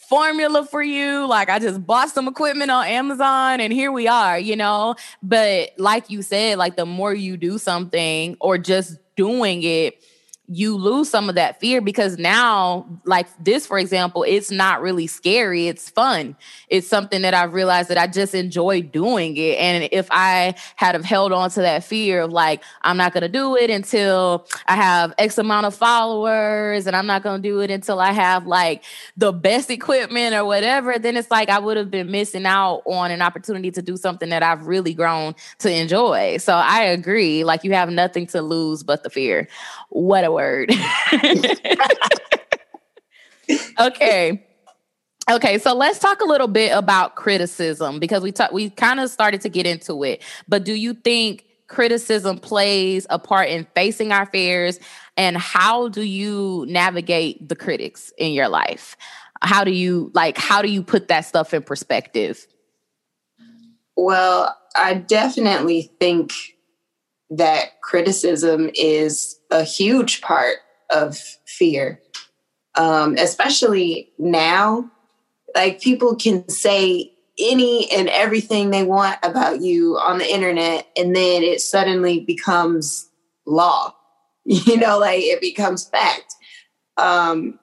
formula 0.08 0.64
for 0.64 0.82
you. 0.82 1.26
Like 1.26 1.48
I 1.48 1.58
just 1.58 1.84
bought 1.86 2.10
some 2.10 2.28
equipment 2.28 2.70
on 2.70 2.86
Amazon 2.86 3.60
and 3.60 3.72
here 3.72 3.92
we 3.92 4.08
are, 4.08 4.38
you 4.38 4.56
know? 4.56 4.94
But 5.22 5.70
like 5.78 6.10
you 6.10 6.22
said, 6.22 6.58
like 6.58 6.76
the 6.76 6.86
more 6.86 7.14
you 7.14 7.36
do 7.36 7.58
something 7.58 8.36
or 8.40 8.58
just 8.58 8.98
doing 9.16 9.62
it, 9.62 10.02
you 10.48 10.76
lose 10.76 11.08
some 11.08 11.28
of 11.28 11.34
that 11.34 11.60
fear 11.60 11.80
because 11.80 12.18
now 12.18 12.86
like 13.04 13.26
this 13.42 13.66
for 13.66 13.78
example 13.78 14.22
it's 14.22 14.50
not 14.50 14.80
really 14.80 15.06
scary 15.06 15.68
it's 15.68 15.90
fun. 15.90 16.36
It's 16.68 16.86
something 16.86 17.22
that 17.22 17.34
i've 17.34 17.52
realized 17.52 17.88
that 17.90 17.98
i 17.98 18.06
just 18.06 18.34
enjoy 18.34 18.82
doing 18.82 19.36
it. 19.36 19.58
And 19.58 19.88
if 19.92 20.08
i 20.10 20.54
had 20.76 20.94
have 20.94 21.04
held 21.04 21.32
on 21.32 21.50
to 21.50 21.60
that 21.60 21.84
fear 21.84 22.22
of 22.22 22.32
like 22.32 22.62
i'm 22.82 22.96
not 22.96 23.12
going 23.12 23.22
to 23.22 23.28
do 23.28 23.56
it 23.56 23.70
until 23.70 24.46
i 24.66 24.74
have 24.74 25.12
x 25.18 25.38
amount 25.38 25.66
of 25.66 25.74
followers 25.74 26.86
and 26.86 26.96
i'm 26.96 27.06
not 27.06 27.22
going 27.22 27.42
to 27.42 27.48
do 27.48 27.60
it 27.60 27.70
until 27.70 28.00
i 28.00 28.12
have 28.12 28.46
like 28.46 28.84
the 29.16 29.32
best 29.32 29.70
equipment 29.70 30.34
or 30.34 30.44
whatever 30.44 30.98
then 30.98 31.16
it's 31.16 31.30
like 31.30 31.48
i 31.48 31.58
would 31.58 31.76
have 31.76 31.90
been 31.90 32.10
missing 32.10 32.46
out 32.46 32.82
on 32.86 33.10
an 33.10 33.20
opportunity 33.20 33.70
to 33.70 33.82
do 33.82 33.96
something 33.96 34.28
that 34.28 34.42
i've 34.42 34.66
really 34.66 34.94
grown 34.94 35.34
to 35.58 35.70
enjoy. 35.70 36.36
So 36.38 36.54
i 36.54 36.82
agree 36.82 37.44
like 37.44 37.64
you 37.64 37.72
have 37.72 37.90
nothing 37.90 38.26
to 38.28 38.42
lose 38.42 38.82
but 38.82 39.02
the 39.02 39.10
fear. 39.10 39.48
What 39.90 40.24
a 40.24 40.32
word. 40.36 40.70
okay. 43.80 44.46
Okay, 45.28 45.58
so 45.58 45.74
let's 45.74 45.98
talk 45.98 46.20
a 46.20 46.24
little 46.24 46.46
bit 46.46 46.70
about 46.70 47.16
criticism 47.16 47.98
because 47.98 48.22
we 48.22 48.30
talk, 48.30 48.52
we 48.52 48.70
kind 48.70 49.00
of 49.00 49.10
started 49.10 49.40
to 49.40 49.48
get 49.48 49.66
into 49.66 50.04
it. 50.04 50.22
But 50.46 50.64
do 50.64 50.74
you 50.74 50.94
think 50.94 51.44
criticism 51.66 52.38
plays 52.38 53.08
a 53.10 53.18
part 53.18 53.48
in 53.48 53.66
facing 53.74 54.12
our 54.12 54.26
fears 54.26 54.78
and 55.16 55.36
how 55.36 55.88
do 55.88 56.02
you 56.02 56.64
navigate 56.68 57.48
the 57.48 57.56
critics 57.56 58.12
in 58.18 58.34
your 58.34 58.48
life? 58.48 58.96
How 59.40 59.64
do 59.64 59.72
you 59.72 60.12
like 60.14 60.38
how 60.38 60.62
do 60.62 60.68
you 60.68 60.82
put 60.82 61.08
that 61.08 61.22
stuff 61.22 61.52
in 61.52 61.62
perspective? 61.62 62.46
Well, 63.96 64.56
I 64.76 64.94
definitely 64.94 65.90
think 65.98 66.32
that 67.30 67.80
criticism 67.80 68.70
is 68.74 69.38
a 69.50 69.64
huge 69.64 70.20
part 70.20 70.56
of 70.90 71.18
fear, 71.46 72.00
um, 72.76 73.16
especially 73.18 74.10
now. 74.18 74.90
Like 75.54 75.80
people 75.80 76.16
can 76.16 76.48
say 76.48 77.12
any 77.38 77.90
and 77.90 78.08
everything 78.08 78.70
they 78.70 78.82
want 78.82 79.18
about 79.22 79.60
you 79.60 79.96
on 79.98 80.18
the 80.18 80.32
internet, 80.32 80.86
and 80.96 81.14
then 81.16 81.42
it 81.42 81.60
suddenly 81.60 82.20
becomes 82.20 83.08
law. 83.46 83.94
You 84.48 84.76
know, 84.76 85.00
like 85.00 85.22
it 85.22 85.40
becomes 85.40 85.88
fact. 85.88 86.36
Um, 86.96 87.58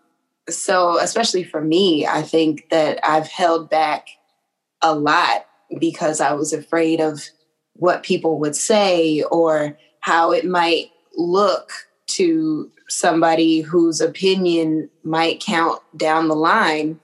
so, 0.50 1.00
especially 1.00 1.46
for 1.46 1.62
me, 1.62 2.05
I 2.05 2.22
think 2.24 2.70
that 2.72 3.00
I've 3.03 3.27
held 3.27 3.70
back 3.70 4.08
a 4.82 4.93
lot 4.93 5.46
because 5.79 6.20
I 6.20 6.34
was 6.34 6.51
afraid 6.51 7.00
of 7.00 7.24
what 7.73 8.03
people 8.03 8.39
would 8.39 8.55
say 8.55 9.23
or 9.23 9.77
how 9.99 10.31
it 10.31 10.45
might 10.45 10.91
look 11.15 11.71
to 12.07 12.71
somebody 12.89 13.61
whose 13.61 14.01
opinion 14.01 14.89
might 15.03 15.39
count 15.39 15.81
down 15.97 16.27
the 16.27 16.35
line. 16.35 16.99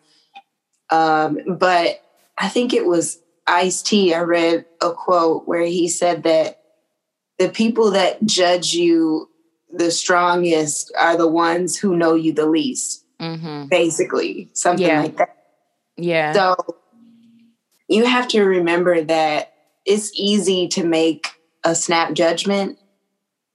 Um, 0.89 1.39
but 1.47 2.03
I 2.37 2.49
think 2.49 2.73
it 2.73 2.85
was 2.85 3.19
Ice 3.47 3.81
T. 3.81 4.13
I 4.13 4.21
read 4.21 4.65
a 4.81 4.91
quote 4.91 5.47
where 5.47 5.65
he 5.65 5.87
said 5.87 6.23
that 6.23 6.61
the 7.37 7.49
people 7.49 7.91
that 7.91 8.23
judge 8.25 8.73
you 8.73 9.29
the 9.71 9.91
strongest 9.91 10.91
are 10.97 11.15
the 11.15 11.27
ones 11.27 11.77
who 11.77 11.95
know 11.95 12.15
you 12.15 12.33
the 12.33 12.47
least. 12.47 13.05
Mm-hmm. 13.19 13.67
Basically, 13.67 14.49
something 14.53 14.87
yeah. 14.87 15.01
like 15.01 15.17
that. 15.17 15.35
Yeah. 15.97 16.33
So 16.33 16.55
you 17.87 18.05
have 18.05 18.27
to 18.29 18.43
remember 18.43 19.01
that 19.03 19.53
it's 19.89 20.11
easy 20.13 20.67
to 20.67 20.85
make 20.85 21.27
a 21.63 21.73
snap 21.73 22.13
judgment. 22.13 22.77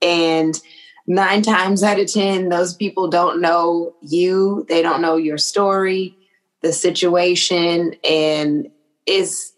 And 0.02 0.60
nine 1.06 1.42
times 1.42 1.84
out 1.84 2.00
of 2.00 2.12
10, 2.12 2.48
those 2.48 2.74
people 2.74 3.08
don't 3.08 3.40
know 3.40 3.94
you, 4.02 4.66
they 4.68 4.82
don't 4.82 5.00
know 5.00 5.16
your 5.16 5.38
story, 5.38 6.18
the 6.60 6.72
situation, 6.72 7.94
and 8.02 8.68
it's 9.06 9.52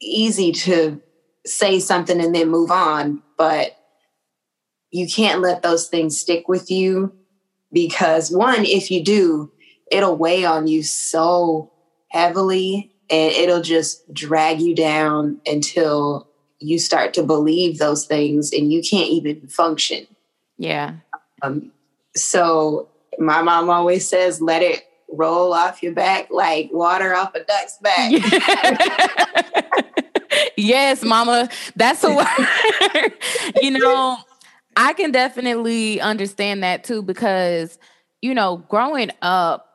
easy 0.00 0.52
to 0.52 1.02
say 1.44 1.78
something 1.78 2.18
and 2.18 2.34
then 2.34 2.48
move 2.48 2.70
on. 2.70 3.22
But 3.36 3.76
you 4.90 5.06
can't 5.06 5.42
let 5.42 5.62
those 5.62 5.88
things 5.88 6.18
stick 6.18 6.48
with 6.48 6.70
you 6.70 7.12
because, 7.72 8.30
one, 8.30 8.64
if 8.64 8.90
you 8.90 9.04
do, 9.04 9.52
it'll 9.90 10.16
weigh 10.16 10.46
on 10.46 10.66
you 10.66 10.82
so 10.82 11.72
heavily 12.08 12.91
and 13.10 13.32
it'll 13.32 13.62
just 13.62 14.12
drag 14.12 14.60
you 14.60 14.74
down 14.74 15.40
until 15.46 16.28
you 16.58 16.78
start 16.78 17.14
to 17.14 17.22
believe 17.22 17.78
those 17.78 18.06
things 18.06 18.52
and 18.52 18.72
you 18.72 18.82
can't 18.82 19.10
even 19.10 19.46
function. 19.48 20.06
Yeah. 20.56 20.96
Um, 21.42 21.72
so 22.14 22.88
my 23.18 23.42
mom 23.42 23.68
always 23.68 24.08
says, 24.08 24.40
let 24.40 24.62
it 24.62 24.84
roll 25.12 25.52
off 25.52 25.82
your 25.82 25.92
back 25.92 26.28
like 26.30 26.70
water 26.72 27.14
off 27.14 27.34
a 27.34 27.44
duck's 27.44 27.78
back. 27.78 28.12
yes, 30.56 31.02
mama. 31.02 31.48
That's 31.76 32.02
a 32.04 32.14
word. 32.14 33.12
you 33.60 33.72
know, 33.72 34.16
I 34.76 34.92
can 34.94 35.10
definitely 35.12 36.00
understand 36.00 36.62
that 36.62 36.84
too 36.84 37.02
because, 37.02 37.78
you 38.22 38.34
know, 38.34 38.58
growing 38.68 39.10
up, 39.20 39.68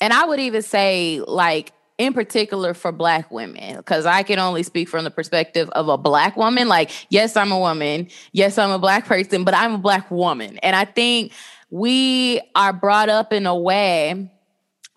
and 0.00 0.12
I 0.12 0.24
would 0.24 0.40
even 0.40 0.62
say 0.62 1.20
like 1.26 1.72
in 2.02 2.12
particular 2.12 2.74
for 2.74 2.90
black 2.90 3.30
women 3.30 3.76
because 3.76 4.06
i 4.06 4.22
can 4.22 4.38
only 4.38 4.62
speak 4.62 4.88
from 4.88 5.04
the 5.04 5.10
perspective 5.10 5.68
of 5.70 5.88
a 5.88 5.96
black 5.96 6.36
woman. 6.36 6.68
Like 6.68 6.90
yes 7.10 7.36
i'm 7.36 7.52
a 7.52 7.58
woman. 7.58 8.08
Yes 8.32 8.58
i'm 8.58 8.70
a 8.70 8.78
black 8.78 9.06
person 9.06 9.44
but 9.44 9.54
i'm 9.54 9.74
a 9.74 9.78
black 9.78 10.10
woman. 10.10 10.58
And 10.58 10.74
i 10.74 10.84
think 10.84 11.32
we 11.70 12.40
are 12.54 12.72
brought 12.72 13.08
up 13.08 13.32
in 13.32 13.46
a 13.46 13.56
way 13.56 14.30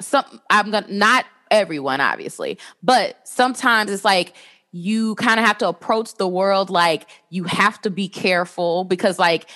some 0.02 0.26
i'm 0.50 0.72
gonna 0.72 0.88
not 0.90 1.26
everyone 1.52 2.02
obviously 2.02 2.58
but 2.82 3.16
sometimes 3.24 3.92
it's 3.92 4.04
like 4.04 4.34
you 4.72 5.16
kind 5.16 5.40
of 5.40 5.46
have 5.46 5.58
to 5.60 5.68
approach 5.70 6.16
the 6.16 6.28
world 6.28 6.70
like 6.70 7.08
you 7.30 7.46
have 7.46 7.80
to 7.82 7.90
be 7.90 8.10
careful 8.10 8.84
because 8.84 9.18
like 9.20 9.48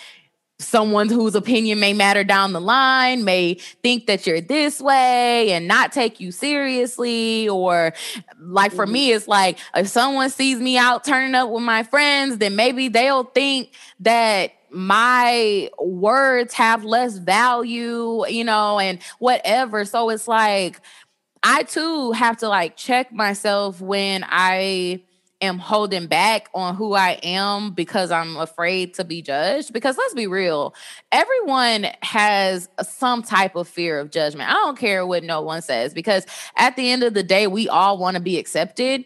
someone 0.60 1.08
whose 1.08 1.36
opinion 1.36 1.80
may 1.80 1.94
matter 1.94 2.24
down 2.24 2.52
the 2.52 2.60
line 2.60 3.24
may 3.24 3.54
think 3.82 4.08
that 4.08 4.28
you're 4.28 4.42
this 4.42 4.82
way 4.82 5.52
and 5.54 5.68
not 5.68 5.94
take 5.94 6.20
you 6.20 6.32
seriously 6.32 7.48
or 7.48 7.94
like 8.42 8.74
for 8.74 8.84
mm-hmm. 8.84 8.94
me 8.94 9.12
it's 9.14 9.28
like 9.28 9.58
if 9.76 9.88
someone 9.88 10.30
sees 10.30 10.60
me 10.60 10.78
out 10.78 11.06
turning 11.06 11.34
up 11.34 11.50
with 11.50 11.64
my 11.64 11.82
friends 11.84 12.38
then 12.40 12.58
maybe 12.58 12.90
they'll 12.90 13.24
think 13.24 13.72
that 14.02 14.52
my 14.70 15.70
words 15.80 16.54
have 16.54 16.84
less 16.84 17.18
value 17.18 18.28
you 18.28 18.44
know 18.44 18.80
and 18.80 19.00
whatever 19.20 19.86
so 19.86 20.10
it's 20.10 20.28
like 20.28 20.82
i 21.42 21.64
too 21.64 22.12
have 22.12 22.36
to 22.36 22.50
like 22.50 22.76
check 22.76 23.14
myself 23.14 23.80
when 23.80 24.26
i 24.28 25.02
am 25.42 25.58
holding 25.58 26.08
back 26.08 26.50
on 26.54 26.76
who 26.76 26.94
I 26.94 27.12
am 27.24 27.72
because 27.72 28.12
I'm 28.12 28.36
afraid 28.38 28.94
to 28.96 29.04
be 29.04 29.22
judged. 29.22 29.72
Because 29.72 29.98
let's 29.98 30.14
be 30.14 30.28
real, 30.28 30.74
everyone 31.12 31.88
has 32.02 32.70
some 32.82 33.24
type 33.24 33.56
of 33.56 33.68
fear 33.68 34.00
of 34.00 34.12
judgment. 34.12 34.50
I 34.50 34.54
don't 34.54 34.78
care 34.78 35.06
what 35.06 35.24
no 35.24 35.42
one 35.42 35.62
says, 35.62 35.94
because 35.94 36.26
at 36.58 36.76
the 36.76 36.92
end 36.92 37.04
of 37.04 37.14
the 37.14 37.24
day, 37.24 37.48
we 37.48 37.70
all 37.70 37.98
want 37.98 38.16
to 38.16 38.22
be 38.22 38.38
accepted 38.38 39.06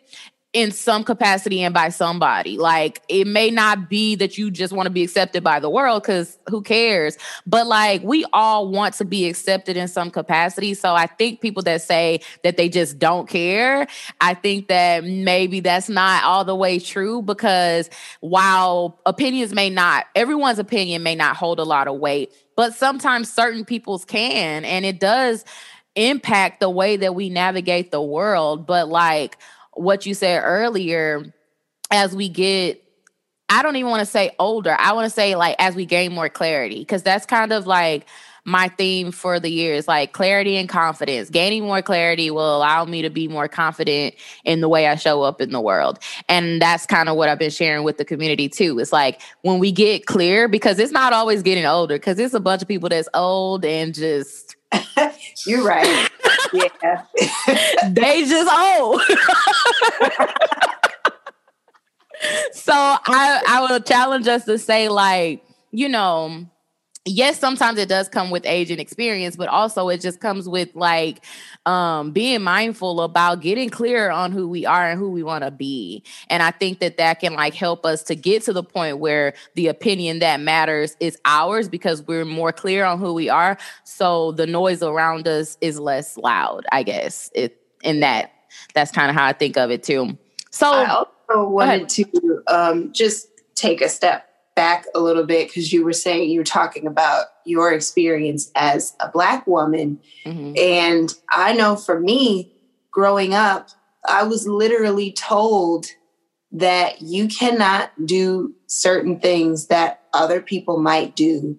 in 0.54 0.70
some 0.72 1.04
capacity 1.04 1.64
and 1.64 1.74
by 1.74 1.90
somebody. 1.90 2.58
Like 2.58 3.02
it 3.10 3.26
may 3.26 3.50
not 3.50 3.90
be 3.90 4.16
that 4.16 4.38
you 4.38 4.52
just 4.52 4.72
want 4.72 4.86
to 4.86 4.92
be 4.92 5.04
accepted 5.04 5.44
by 5.44 5.60
the 5.60 5.70
world 5.70 6.04
because 6.04 6.38
who 6.48 6.62
cares? 6.62 7.18
But 7.48 7.66
like 7.66 8.04
we 8.04 8.24
all 8.34 8.70
want 8.70 8.94
to 8.96 9.06
be 9.06 9.28
accepted 9.28 9.78
in 9.78 9.88
some 9.88 10.12
capacity. 10.12 10.76
So 10.76 10.94
I 10.94 11.08
think 11.08 11.42
people 11.42 11.64
that 11.64 11.82
say 11.82 12.22
that 12.44 12.56
they 12.56 12.70
just 12.70 13.00
don't 13.00 13.28
care, 13.28 13.88
I 14.22 14.36
think 14.36 14.68
that 14.68 15.04
maybe 15.04 15.60
that's 15.60 15.90
not 15.90 16.24
all 16.24 16.46
the 16.46 16.56
way 16.56 16.78
true 16.78 17.24
because 17.24 17.90
while 18.20 19.02
opinions 19.08 19.54
may 19.54 19.72
not, 19.72 20.06
everyone's 20.16 20.60
opinion 20.60 21.02
may 21.02 21.16
not 21.16 21.36
hold 21.36 21.60
a 21.60 21.64
lot 21.64 21.88
of 21.88 21.98
weight, 21.98 22.32
but 22.56 22.76
sometimes 22.76 23.32
certain 23.32 23.66
people's 23.66 24.06
can. 24.06 24.66
And 24.66 24.86
it 24.86 25.00
does 25.00 25.46
impact 25.96 26.60
the 26.60 26.70
way 26.70 26.98
that 26.98 27.16
we 27.16 27.30
navigate 27.30 27.90
the 27.90 28.02
world. 28.02 28.68
But 28.68 28.88
like, 28.88 29.38
what 29.75 30.06
you 30.06 30.13
said 30.13 30.42
earlier, 30.44 31.34
as 31.92 32.15
we 32.15 32.30
get 32.30 32.84
I 33.50 33.62
don't 33.62 33.75
even 33.75 33.92
want 33.92 34.00
to 34.00 34.06
say 34.06 34.32
older. 34.39 34.75
I 34.80 34.94
want 34.94 35.06
to 35.06 35.10
say 35.10 35.36
like 35.36 35.56
as 35.60 35.75
we 35.75 35.86
gain 35.86 36.12
more 36.12 36.30
clarity 36.30 36.80
because 36.80 37.03
that's 37.03 37.25
kind 37.25 37.51
of 37.51 37.68
like 37.68 38.08
my 38.46 38.68
theme 38.68 39.12
for 39.12 39.39
the 39.39 39.50
year 39.50 39.74
is 39.74 39.88
like 39.88 40.12
clarity 40.12 40.58
and 40.58 40.68
confidence. 40.68 41.30
Gaining 41.30 41.63
more 41.63 41.82
clarity 41.82 42.30
will 42.30 42.58
allow 42.58 42.84
me 42.84 43.01
to 43.01 43.10
be 43.10 43.27
more 43.27 43.48
confident 43.48 44.15
in 44.44 44.62
the 44.62 44.68
way 44.68 44.88
I 44.88 44.96
show 44.96 45.22
up 45.22 45.39
in 45.39 45.51
the 45.51 45.62
world. 45.62 46.00
And 46.27 46.62
that's 46.62 46.86
kind 46.86 47.08
of 47.08 47.15
what 47.15 47.30
I've 47.30 47.39
been 47.39 47.51
sharing 47.51 47.84
with 47.84 47.98
the 47.98 48.06
community 48.06 48.50
too. 48.50 48.80
It's 48.80 48.92
like 48.92 49.22
when 49.44 49.60
we 49.60 49.72
get 49.72 50.06
clear, 50.08 50.48
because 50.48 50.80
it's 50.80 50.92
not 50.92 51.13
always 51.13 51.42
getting 51.42 51.65
older, 51.65 51.96
because 51.96 52.20
it's 52.20 52.34
a 52.34 52.39
bunch 52.39 52.62
of 52.62 52.68
people 52.68 52.89
that's 52.89 53.10
old 53.13 53.65
and 53.65 53.94
just. 53.94 54.56
You're 55.46 55.63
right. 55.63 56.10
yeah. 56.53 57.06
they 57.89 58.25
just 58.25 58.51
old. 58.51 59.01
so 62.53 62.74
I 62.74 63.42
I 63.48 63.65
will 63.68 63.80
challenge 63.80 64.27
us 64.27 64.46
to 64.46 64.58
say 64.58 64.89
like, 64.89 65.44
you 65.72 65.89
know, 65.89 66.46
yes 67.06 67.38
sometimes 67.38 67.78
it 67.78 67.90
does 67.90 68.08
come 68.08 68.30
with 68.30 68.46
age 68.46 68.72
and 68.72 68.80
experience 68.80 69.36
but 69.36 69.50
also 69.50 69.90
it 69.90 70.00
just 70.00 70.22
comes 70.22 70.48
with 70.48 70.74
like 70.74 71.26
um 71.66 72.12
being 72.12 72.42
mindful 72.42 73.02
about 73.02 73.42
getting 73.42 73.70
clear 73.70 74.10
on 74.10 74.32
who 74.32 74.48
we 74.48 74.66
are 74.66 74.90
and 74.90 75.00
who 75.00 75.10
we 75.10 75.22
want 75.24 75.44
to 75.44 75.52
be. 75.52 76.04
And 76.30 76.42
i 76.42 76.52
think 76.52 76.80
that 76.80 76.98
that 76.98 77.20
can 77.20 77.34
like 77.34 77.54
help 77.54 77.86
us 77.86 78.04
to 78.04 78.16
get 78.16 78.44
to 78.44 78.54
the 78.54 78.64
point 78.64 79.00
where 79.00 79.34
the 79.56 79.68
opinion 79.68 80.20
that 80.20 80.40
matters 80.40 80.96
is 81.00 81.18
ours 81.26 81.68
because 81.68 82.02
we're 82.04 82.26
more 82.26 82.54
clear 82.54 82.86
on 82.86 83.00
who 83.00 83.14
we 83.14 83.30
are. 83.30 83.58
So 83.84 84.32
the 84.32 84.48
noise 84.48 84.82
around 84.82 85.28
us 85.28 85.58
is 85.62 85.80
less 85.80 86.18
loud 86.18 86.66
i 86.72 86.84
guess 86.84 87.30
it 87.36 87.60
in 87.84 88.00
that 88.00 88.32
that's 88.74 88.92
kind 88.92 89.10
of 89.10 89.16
how 89.16 89.26
i 89.26 89.34
think 89.34 89.58
of 89.58 89.72
it 89.72 89.84
too. 89.84 90.18
So 90.52 90.72
i 90.72 90.86
also 90.86 91.50
wanted 91.50 91.90
to 91.90 92.44
um 92.48 92.94
just 92.94 93.28
take 93.56 93.82
a 93.82 93.90
step 93.90 94.33
back 94.56 94.86
a 94.94 95.00
little 95.00 95.26
bit 95.26 95.48
because 95.48 95.74
you 95.74 95.84
were 95.84 95.94
saying 95.94 96.30
you 96.30 96.40
were 96.40 96.46
talking 96.46 96.88
about 96.88 97.28
your 97.46 97.72
experience 97.72 98.52
as 98.56 98.96
a 99.00 99.10
black 99.10 99.46
woman 99.48 100.00
mm-hmm. 100.26 100.54
and 100.58 101.16
i 101.30 101.54
know 101.54 101.76
for 101.76 102.00
me 102.00 102.54
growing 102.92 103.34
up 103.34 103.70
i 104.08 104.24
was 104.24 104.48
literally 104.48 105.12
told 105.12 105.88
that 106.52 107.02
you 107.02 107.28
cannot 107.28 107.92
do 108.06 108.54
certain 108.68 109.20
things 109.20 109.68
that 109.68 110.04
other 110.14 110.40
people 110.40 110.80
might 110.80 111.16
do 111.16 111.58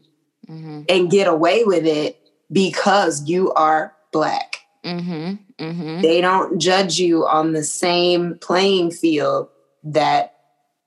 mm-hmm. 0.48 0.82
and 0.88 1.10
get 1.10 1.26
away 1.26 1.64
with 1.64 1.86
it 1.86 2.20
because 2.52 3.28
you 3.28 3.52
are 3.54 3.92
black 4.12 4.58
mm-hmm. 4.84 5.34
mm-hmm. 5.58 6.00
they 6.00 6.20
don't 6.20 6.60
judge 6.60 6.98
you 6.98 7.26
on 7.26 7.52
the 7.52 7.64
same 7.64 8.38
playing 8.38 8.90
field 8.90 9.48
that 9.82 10.36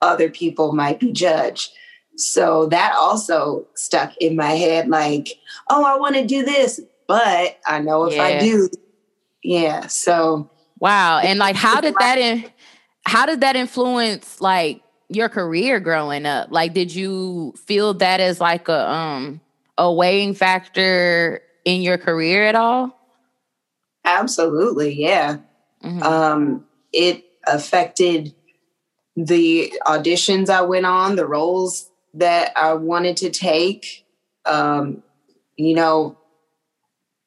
other 0.00 0.30
people 0.30 0.72
might 0.72 0.98
be 0.98 1.12
judged 1.12 1.72
so 2.18 2.66
that 2.66 2.94
also 2.96 3.66
stuck 3.74 4.16
in 4.16 4.34
my 4.34 4.50
head 4.50 4.88
like, 4.88 5.38
oh, 5.70 5.84
I 5.84 5.96
want 5.98 6.16
to 6.16 6.26
do 6.26 6.44
this, 6.44 6.80
but 7.06 7.58
I 7.64 7.80
know 7.80 8.06
if 8.06 8.16
yeah. 8.16 8.22
I 8.24 8.38
do, 8.40 8.68
yeah. 9.44 9.86
So 9.86 10.50
wow. 10.80 11.20
And 11.20 11.38
like 11.38 11.54
how 11.54 11.80
did 11.80 11.94
that 12.00 12.18
in 12.18 12.44
how 13.06 13.24
did 13.24 13.40
that 13.42 13.54
influence 13.54 14.40
like 14.40 14.82
your 15.08 15.28
career 15.28 15.78
growing 15.78 16.26
up? 16.26 16.48
Like 16.50 16.74
did 16.74 16.92
you 16.92 17.54
feel 17.66 17.94
that 17.94 18.18
as 18.18 18.40
like 18.40 18.68
a 18.68 18.90
um 18.90 19.40
a 19.78 19.92
weighing 19.92 20.34
factor 20.34 21.40
in 21.64 21.82
your 21.82 21.98
career 21.98 22.46
at 22.46 22.56
all? 22.56 22.98
Absolutely, 24.04 25.00
yeah. 25.00 25.38
Mm-hmm. 25.84 26.02
Um 26.02 26.64
it 26.92 27.24
affected 27.46 28.34
the 29.16 29.72
auditions 29.86 30.50
I 30.50 30.62
went 30.62 30.84
on, 30.84 31.14
the 31.14 31.26
roles 31.26 31.88
that 32.18 32.52
I 32.56 32.74
wanted 32.74 33.16
to 33.18 33.30
take. 33.30 34.06
Um, 34.44 35.02
you 35.56 35.74
know, 35.74 36.18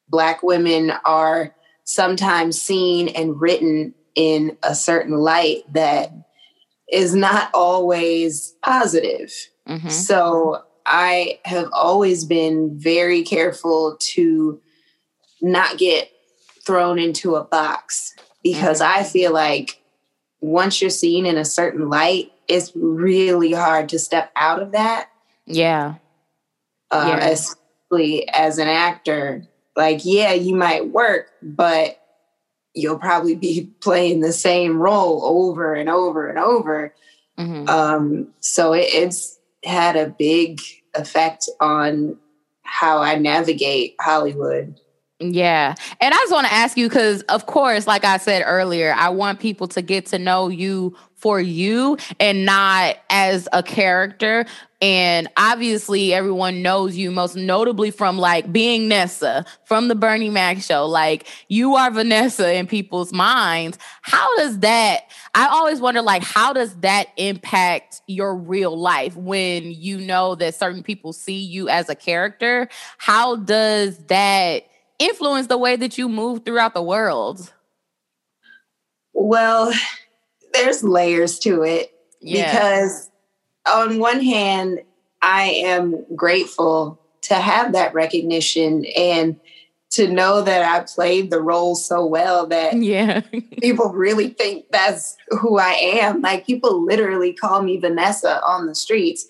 Black 0.08 0.42
women 0.42 0.92
are 1.04 1.54
sometimes 1.84 2.60
seen 2.60 3.08
and 3.08 3.40
written 3.40 3.94
in 4.14 4.56
a 4.62 4.74
certain 4.74 5.16
light 5.16 5.62
that 5.72 6.12
is 6.90 7.14
not 7.14 7.50
always 7.54 8.54
positive. 8.62 9.32
Mm-hmm. 9.66 9.88
So 9.88 10.62
I 10.84 11.40
have 11.44 11.70
always 11.72 12.24
been 12.24 12.78
very 12.78 13.22
careful 13.22 13.96
to 14.00 14.60
not 15.40 15.78
get 15.78 16.10
thrown 16.66 16.98
into 16.98 17.36
a 17.36 17.44
box 17.44 18.14
because 18.42 18.80
mm-hmm. 18.80 19.00
I 19.00 19.04
feel 19.04 19.32
like 19.32 19.82
once 20.40 20.80
you're 20.80 20.90
seen 20.90 21.24
in 21.24 21.38
a 21.38 21.44
certain 21.44 21.88
light, 21.88 22.31
it's 22.48 22.72
really 22.74 23.52
hard 23.52 23.88
to 23.90 23.98
step 23.98 24.30
out 24.36 24.62
of 24.62 24.72
that. 24.72 25.10
Yeah. 25.46 25.94
Uh, 26.90 27.16
yeah. 27.18 27.28
Especially 27.28 28.28
as 28.28 28.58
an 28.58 28.68
actor. 28.68 29.46
Like, 29.76 30.00
yeah, 30.04 30.32
you 30.32 30.54
might 30.54 30.88
work, 30.88 31.30
but 31.42 31.98
you'll 32.74 32.98
probably 32.98 33.34
be 33.34 33.70
playing 33.80 34.20
the 34.20 34.32
same 34.32 34.78
role 34.78 35.24
over 35.24 35.74
and 35.74 35.88
over 35.88 36.28
and 36.28 36.38
over. 36.38 36.94
Mm-hmm. 37.38 37.68
Um, 37.68 38.28
so 38.40 38.72
it, 38.72 38.86
it's 38.92 39.38
had 39.64 39.96
a 39.96 40.08
big 40.08 40.60
effect 40.94 41.48
on 41.60 42.18
how 42.62 42.98
I 42.98 43.16
navigate 43.16 43.96
Hollywood. 44.00 44.78
Yeah. 45.30 45.74
And 46.00 46.12
I 46.12 46.16
just 46.16 46.32
want 46.32 46.46
to 46.46 46.52
ask 46.52 46.76
you 46.76 46.88
because, 46.88 47.22
of 47.22 47.46
course, 47.46 47.86
like 47.86 48.04
I 48.04 48.16
said 48.16 48.42
earlier, 48.44 48.94
I 48.96 49.08
want 49.10 49.40
people 49.40 49.68
to 49.68 49.82
get 49.82 50.06
to 50.06 50.18
know 50.18 50.48
you 50.48 50.96
for 51.22 51.40
you 51.40 51.96
and 52.18 52.44
not 52.44 52.96
as 53.08 53.48
a 53.52 53.62
character. 53.62 54.44
And 54.80 55.28
obviously, 55.36 56.12
everyone 56.12 56.60
knows 56.60 56.96
you 56.96 57.12
most 57.12 57.36
notably 57.36 57.92
from 57.92 58.18
like 58.18 58.52
being 58.52 58.88
Nessa 58.88 59.44
from 59.64 59.86
the 59.86 59.94
Bernie 59.94 60.30
Mac 60.30 60.60
show. 60.60 60.84
Like, 60.84 61.28
you 61.46 61.76
are 61.76 61.92
Vanessa 61.92 62.52
in 62.52 62.66
people's 62.66 63.12
minds. 63.12 63.78
How 64.02 64.36
does 64.38 64.58
that? 64.58 65.02
I 65.36 65.46
always 65.46 65.80
wonder, 65.80 66.02
like, 66.02 66.24
how 66.24 66.52
does 66.52 66.74
that 66.80 67.06
impact 67.16 68.02
your 68.08 68.34
real 68.34 68.76
life 68.76 69.14
when 69.14 69.70
you 69.70 69.98
know 69.98 70.34
that 70.34 70.56
certain 70.56 70.82
people 70.82 71.12
see 71.12 71.38
you 71.38 71.68
as 71.68 71.88
a 71.88 71.94
character? 71.94 72.68
How 72.98 73.36
does 73.36 73.96
that 74.06 74.64
influence 74.98 75.46
the 75.46 75.58
way 75.58 75.76
that 75.76 75.96
you 75.96 76.08
move 76.08 76.44
throughout 76.44 76.74
the 76.74 76.82
world? 76.82 77.52
Well, 79.12 79.72
there's 80.52 80.82
layers 80.82 81.38
to 81.40 81.62
it 81.62 81.92
yeah. 82.20 82.52
because 82.52 83.10
on 83.66 83.98
one 83.98 84.20
hand, 84.20 84.80
I 85.20 85.44
am 85.64 86.04
grateful 86.16 87.00
to 87.22 87.34
have 87.34 87.72
that 87.72 87.94
recognition 87.94 88.84
and 88.96 89.38
to 89.90 90.08
know 90.08 90.40
that 90.40 90.64
I 90.64 90.84
played 90.84 91.30
the 91.30 91.40
role 91.40 91.74
so 91.74 92.04
well 92.04 92.46
that 92.46 92.76
yeah. 92.76 93.20
people 93.60 93.90
really 93.90 94.28
think 94.28 94.64
that's 94.70 95.16
who 95.28 95.58
I 95.58 95.72
am. 95.72 96.22
Like 96.22 96.46
people 96.46 96.84
literally 96.84 97.34
call 97.34 97.62
me 97.62 97.76
Vanessa 97.78 98.42
on 98.42 98.66
the 98.66 98.74
streets. 98.74 99.26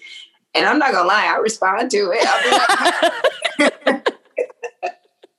And 0.54 0.64
I'm 0.66 0.78
not 0.78 0.92
gonna 0.92 1.08
lie, 1.08 1.26
I 1.26 1.38
respond 1.38 1.90
to 1.90 2.12
it. 2.14 3.72
Like, 3.86 4.08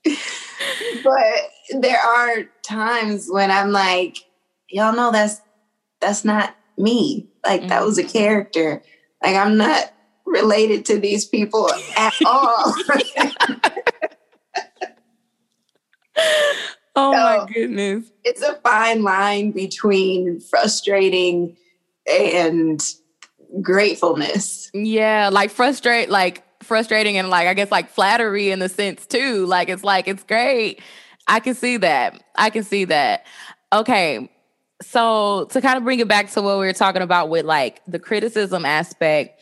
but 1.03 1.81
there 1.81 1.99
are 1.99 2.43
times 2.63 3.27
when 3.29 3.49
I'm 3.49 3.71
like, 3.71 4.17
y'all 4.69 4.95
know 4.95 5.11
that's 5.11 5.39
that's 6.03 6.25
not 6.25 6.55
me. 6.77 7.29
Like 7.45 7.61
mm-hmm. 7.61 7.69
that 7.69 7.85
was 7.85 7.97
a 7.97 8.03
character. 8.03 8.83
Like 9.23 9.35
I'm 9.35 9.57
not 9.57 9.93
related 10.25 10.85
to 10.85 10.99
these 10.99 11.25
people 11.25 11.69
at 11.97 12.13
all. 12.25 12.73
oh 16.95 17.11
so 17.11 17.11
my 17.11 17.45
goodness. 17.51 18.05
It's 18.23 18.41
a 18.41 18.55
fine 18.55 19.03
line 19.03 19.51
between 19.51 20.39
frustrating 20.41 21.57
and 22.07 22.83
gratefulness. 23.61 24.69
Yeah, 24.73 25.29
like 25.31 25.51
frustrate 25.51 26.09
like 26.09 26.43
frustrating 26.63 27.17
and 27.17 27.29
like 27.29 27.47
I 27.47 27.53
guess 27.53 27.71
like 27.71 27.89
flattery 27.89 28.51
in 28.51 28.59
the 28.59 28.69
sense 28.69 29.05
too. 29.05 29.45
Like 29.45 29.69
it's 29.69 29.83
like 29.83 30.07
it's 30.07 30.23
great. 30.23 30.81
I 31.27 31.39
can 31.39 31.55
see 31.55 31.77
that. 31.77 32.21
I 32.35 32.49
can 32.49 32.63
see 32.63 32.85
that. 32.85 33.25
Okay. 33.71 34.29
So 34.85 35.45
to 35.51 35.61
kind 35.61 35.77
of 35.77 35.83
bring 35.83 35.99
it 35.99 36.07
back 36.07 36.29
to 36.31 36.41
what 36.41 36.59
we 36.59 36.65
were 36.65 36.73
talking 36.73 37.01
about 37.01 37.29
with 37.29 37.45
like 37.45 37.81
the 37.87 37.99
criticism 37.99 38.65
aspect, 38.65 39.39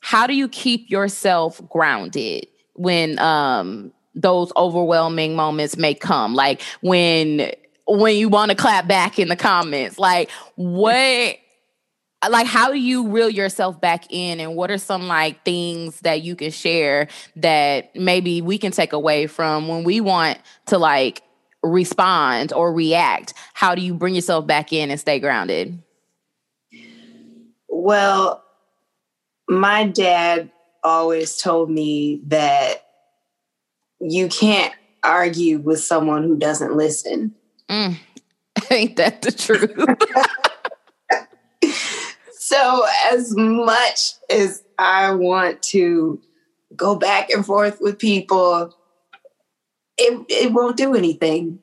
how 0.00 0.26
do 0.26 0.34
you 0.34 0.48
keep 0.48 0.90
yourself 0.90 1.60
grounded 1.68 2.46
when 2.74 3.18
um 3.18 3.92
those 4.14 4.52
overwhelming 4.56 5.34
moments 5.34 5.76
may 5.76 5.94
come? 5.94 6.34
Like 6.34 6.62
when 6.80 7.52
when 7.86 8.16
you 8.16 8.28
want 8.28 8.50
to 8.50 8.56
clap 8.56 8.86
back 8.86 9.18
in 9.18 9.28
the 9.28 9.36
comments, 9.36 9.98
like 9.98 10.30
what 10.56 11.36
like 12.28 12.46
how 12.46 12.70
do 12.72 12.78
you 12.78 13.08
reel 13.08 13.28
yourself 13.28 13.80
back 13.80 14.06
in 14.10 14.40
and 14.40 14.56
what 14.56 14.70
are 14.70 14.78
some 14.78 15.08
like 15.08 15.44
things 15.44 16.00
that 16.00 16.22
you 16.22 16.36
can 16.36 16.50
share 16.50 17.08
that 17.36 17.94
maybe 17.94 18.40
we 18.40 18.58
can 18.58 18.72
take 18.72 18.92
away 18.92 19.26
from 19.26 19.68
when 19.68 19.84
we 19.84 20.00
want 20.00 20.38
to 20.66 20.78
like 20.78 21.22
respond 21.64 22.52
or 22.52 22.72
react? 22.72 23.34
How 23.54 23.74
do 23.74 23.82
you 23.82 23.94
bring 23.94 24.14
yourself 24.14 24.46
back 24.46 24.72
in 24.72 24.90
and 24.90 25.00
stay 25.00 25.18
grounded? 25.18 25.82
Well, 27.68 28.44
my 29.48 29.86
dad 29.86 30.50
always 30.82 31.36
told 31.36 31.70
me 31.70 32.20
that 32.26 32.84
you 34.00 34.28
can't 34.28 34.74
argue 35.02 35.58
with 35.58 35.80
someone 35.80 36.22
who 36.22 36.36
doesn't 36.36 36.76
listen. 36.76 37.34
Mm. 37.68 37.96
Ain't 38.70 38.96
that 38.96 39.22
the 39.22 39.32
truth? 39.32 39.72
so, 42.38 42.86
as 43.10 43.34
much 43.36 44.14
as 44.30 44.62
I 44.78 45.12
want 45.12 45.62
to 45.64 46.20
go 46.76 46.94
back 46.96 47.30
and 47.30 47.44
forth 47.44 47.80
with 47.80 47.98
people, 47.98 48.74
it, 49.98 50.24
it 50.28 50.52
won't 50.52 50.76
do 50.76 50.94
anything. 50.94 51.60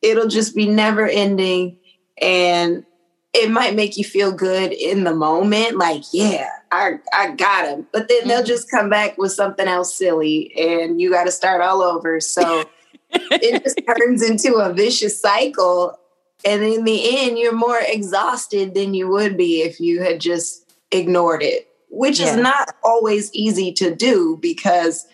It'll 0.00 0.28
just 0.28 0.54
be 0.54 0.66
never 0.66 1.06
ending. 1.06 1.78
And 2.20 2.84
it 3.32 3.50
might 3.50 3.74
make 3.74 3.96
you 3.96 4.04
feel 4.04 4.30
good 4.30 4.72
in 4.72 5.04
the 5.04 5.14
moment, 5.14 5.76
like, 5.76 6.02
yeah, 6.12 6.48
I, 6.70 6.98
I 7.12 7.30
got 7.32 7.66
him. 7.66 7.86
But 7.92 8.08
then 8.08 8.28
they'll 8.28 8.38
mm-hmm. 8.38 8.46
just 8.46 8.70
come 8.70 8.90
back 8.90 9.16
with 9.16 9.32
something 9.32 9.66
else 9.66 9.94
silly 9.94 10.52
and 10.56 11.00
you 11.00 11.10
got 11.10 11.24
to 11.24 11.30
start 11.30 11.62
all 11.62 11.80
over. 11.80 12.20
So 12.20 12.64
it 13.10 13.62
just 13.62 13.80
turns 13.86 14.22
into 14.22 14.56
a 14.56 14.72
vicious 14.72 15.18
cycle. 15.18 15.98
And 16.44 16.62
in 16.62 16.84
the 16.84 17.20
end, 17.20 17.38
you're 17.38 17.54
more 17.54 17.80
exhausted 17.80 18.74
than 18.74 18.94
you 18.94 19.08
would 19.08 19.36
be 19.36 19.62
if 19.62 19.80
you 19.80 20.02
had 20.02 20.20
just 20.20 20.70
ignored 20.90 21.42
it, 21.42 21.68
which 21.88 22.20
yeah. 22.20 22.26
is 22.26 22.36
not 22.36 22.74
always 22.82 23.32
easy 23.32 23.72
to 23.74 23.94
do 23.94 24.38
because, 24.42 25.06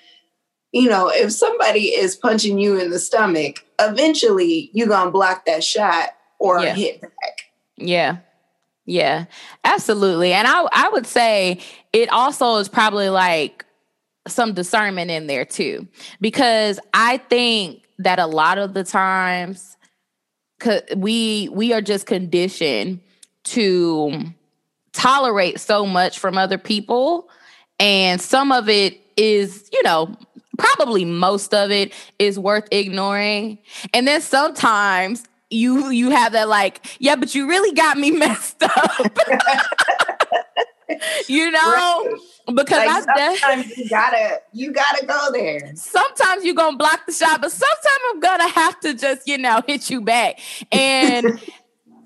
you 0.72 0.88
know, 0.88 1.08
if 1.08 1.32
somebody 1.32 1.88
is 1.88 2.16
punching 2.16 2.58
you 2.58 2.78
in 2.78 2.90
the 2.90 2.98
stomach, 2.98 3.64
eventually 3.80 4.70
you're 4.72 4.88
going 4.88 5.06
to 5.06 5.10
block 5.10 5.46
that 5.46 5.64
shot 5.64 6.10
or 6.38 6.60
yeah. 6.60 6.74
hit 6.74 7.00
back. 7.00 7.50
Yeah. 7.76 8.18
Yeah. 8.84 9.26
Absolutely. 9.64 10.32
And 10.32 10.46
I 10.46 10.66
I 10.72 10.88
would 10.90 11.06
say 11.06 11.60
it 11.92 12.10
also 12.10 12.56
is 12.56 12.68
probably 12.68 13.10
like 13.10 13.64
some 14.26 14.52
discernment 14.52 15.10
in 15.10 15.26
there 15.26 15.44
too 15.44 15.86
because 16.20 16.78
I 16.94 17.18
think 17.18 17.84
that 17.98 18.18
a 18.18 18.26
lot 18.26 18.58
of 18.58 18.74
the 18.74 18.84
times 18.84 19.76
we 20.96 21.48
we 21.52 21.72
are 21.72 21.80
just 21.80 22.06
conditioned 22.06 23.00
to 23.44 24.12
tolerate 24.92 25.60
so 25.60 25.86
much 25.86 26.18
from 26.18 26.36
other 26.36 26.58
people 26.58 27.28
and 27.78 28.20
some 28.20 28.52
of 28.52 28.68
it 28.68 29.00
is 29.16 29.68
you 29.72 29.82
know 29.82 30.14
probably 30.58 31.04
most 31.04 31.54
of 31.54 31.70
it 31.70 31.92
is 32.18 32.38
worth 32.38 32.68
ignoring 32.70 33.58
and 33.94 34.06
then 34.06 34.20
sometimes 34.20 35.24
you 35.50 35.90
you 35.90 36.10
have 36.10 36.32
that 36.32 36.48
like, 36.48 36.84
yeah, 36.98 37.16
but 37.16 37.34
you 37.34 37.48
really 37.48 37.74
got 37.74 37.98
me 37.98 38.10
messed 38.18 38.62
up. 38.62 39.18
you 41.28 41.50
know, 41.50 42.18
because 42.46 42.86
like 42.86 43.06
I 43.08 43.36
sometimes 43.36 43.76
you 43.76 43.88
gotta 43.88 44.40
you 44.52 44.72
gotta 44.72 45.06
go 45.06 45.28
there. 45.32 45.72
Sometimes 45.74 46.44
you're 46.44 46.54
gonna 46.54 46.76
block 46.76 47.06
the 47.06 47.12
shot, 47.12 47.40
but 47.40 47.52
sometimes 47.52 48.00
I'm 48.10 48.20
gonna 48.20 48.48
have 48.48 48.80
to 48.80 48.94
just 48.94 49.26
you 49.26 49.38
know 49.38 49.62
hit 49.66 49.90
you 49.90 50.00
back. 50.00 50.40
And 50.72 51.40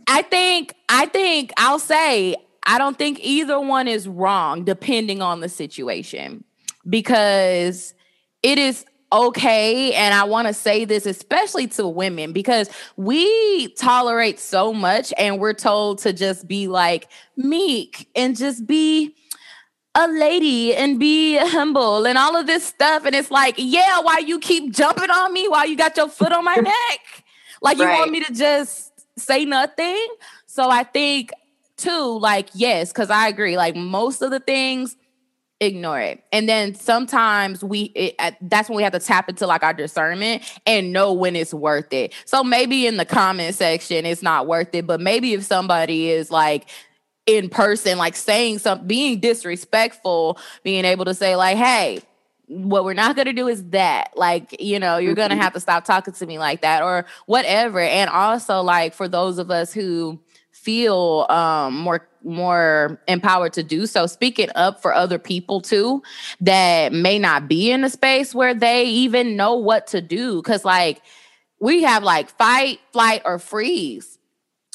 I 0.07 0.23
think 0.23 0.75
I 0.89 1.07
think 1.07 1.53
I'll 1.57 1.79
say 1.79 2.37
I 2.65 2.79
don't 2.79 2.97
think 2.97 3.19
either 3.21 3.59
one 3.59 3.89
is 3.89 4.07
wrong, 4.07 4.65
depending 4.65 5.21
on 5.21 5.41
the 5.41 5.49
situation, 5.49 6.45
because 6.89 7.95
it 8.43 8.59
is 8.59 8.85
okay. 9.13 9.93
And 9.95 10.15
I 10.15 10.25
want 10.25 10.49
to 10.49 10.55
say 10.55 10.85
this 10.85 11.07
especially 11.07 11.67
to 11.69 11.87
women 11.87 12.33
because 12.33 12.69
we 12.97 13.69
tolerate 13.75 14.41
so 14.41 14.73
much 14.73 15.13
and 15.19 15.39
we're 15.39 15.53
told 15.53 15.99
to 15.99 16.13
just 16.13 16.49
be 16.49 16.67
like 16.67 17.09
meek 17.37 18.09
and 18.17 18.37
just 18.37 18.67
be 18.67 19.15
a 19.95 20.09
lady 20.09 20.75
and 20.75 20.99
be 20.99 21.37
humble 21.37 22.07
and 22.07 22.17
all 22.17 22.37
of 22.37 22.47
this 22.47 22.65
stuff. 22.65 23.05
And 23.05 23.15
it's 23.15 23.31
like, 23.31 23.55
yeah, 23.59 24.01
why 24.01 24.19
you 24.19 24.39
keep 24.39 24.73
jumping 24.73 25.11
on 25.11 25.33
me 25.33 25.49
while 25.49 25.67
you 25.67 25.77
got 25.77 25.97
your 25.97 26.09
foot 26.09 26.33
on 26.33 26.45
my 26.45 26.57
neck? 26.63 27.25
Like 27.61 27.77
you 27.77 27.85
right. 27.85 27.99
want 27.99 28.11
me 28.11 28.25
to 28.25 28.33
just 28.33 28.93
say 29.19 29.45
nothing? 29.45 30.07
So 30.47 30.71
I 30.71 30.85
think 30.85 31.31
too, 31.77 32.19
like, 32.19 32.49
yes, 32.55 32.93
because 32.93 33.11
I 33.11 33.29
agree. 33.29 33.57
Like 33.57 33.77
most 33.77 34.23
of 34.23 34.31
the 34.31 34.41
things 34.41 34.97
ignore 35.63 36.01
it. 36.01 36.23
And 36.33 36.49
then 36.49 36.75
sometimes 36.75 37.63
we 37.63 37.85
it, 37.95 38.17
that's 38.43 38.69
when 38.69 38.77
we 38.77 38.83
have 38.83 38.93
to 38.93 38.99
tap 38.99 39.29
into 39.29 39.47
like 39.47 39.63
our 39.63 39.73
discernment 39.73 40.43
and 40.67 40.93
know 40.93 41.13
when 41.13 41.37
it's 41.37 41.55
worth 41.55 41.93
it. 41.93 42.13
So 42.25 42.43
maybe 42.43 42.87
in 42.87 42.97
the 42.97 43.05
comment 43.05 43.55
section 43.55 44.05
it's 44.05 44.23
not 44.23 44.47
worth 44.47 44.75
it, 44.75 44.87
but 44.87 45.01
maybe 45.01 45.35
if 45.35 45.45
somebody 45.45 46.11
is 46.11 46.31
like 46.31 46.69
in 47.27 47.49
person 47.49 47.97
like 47.97 48.17
saying 48.17 48.59
something 48.59 48.87
being 48.87 49.21
disrespectful, 49.21 50.39
being 50.65 50.85
able 50.85 51.05
to 51.05 51.15
say 51.15 51.37
like, 51.37 51.57
"Hey, 51.57 52.01
what 52.49 52.85
we're 52.85 52.93
not 52.93 53.15
going 53.15 53.27
to 53.27 53.33
do 53.33 53.47
is 53.47 53.65
that 53.71 54.11
like 54.17 54.61
you 54.61 54.81
know 54.81 54.99
you're 54.99 55.15
going 55.15 55.31
to 55.31 55.37
mm-hmm. 55.37 55.43
have 55.43 55.53
to 55.53 55.61
stop 55.61 55.85
talking 55.85 56.13
to 56.13 56.27
me 56.27 56.39
like 56.39 56.61
that 56.63 56.83
or 56.83 57.07
whatever 57.27 57.81
and 57.81 58.11
also 58.11 58.61
like 58.61 58.95
for 58.95 59.09
those 59.09 59.39
of 59.39 59.51
us 59.51 59.73
who 59.73 60.19
feel 60.51 61.27
um, 61.31 61.79
more 61.79 62.09
more 62.25 63.01
empowered 63.09 63.53
to 63.53 63.63
do 63.63 63.87
so 63.87 64.07
speak 64.07 64.39
it 64.39 64.51
up 64.57 64.81
for 64.81 64.95
other 64.95 65.19
people 65.19 65.61
too 65.61 66.03
that 66.41 66.93
may 66.93 67.19
not 67.19 67.49
be 67.49 67.71
in 67.71 67.85
a 67.85 67.91
space 67.91 68.35
where 68.35 68.55
they 68.55 68.85
even 68.85 69.37
know 69.37 69.55
what 69.55 69.87
to 69.87 70.01
do 70.01 70.37
because 70.37 70.65
like 70.65 71.03
we 71.61 71.83
have 71.83 72.03
like 72.03 72.31
fight 72.31 72.81
flight 72.93 73.23
or 73.25 73.39
freeze 73.39 74.19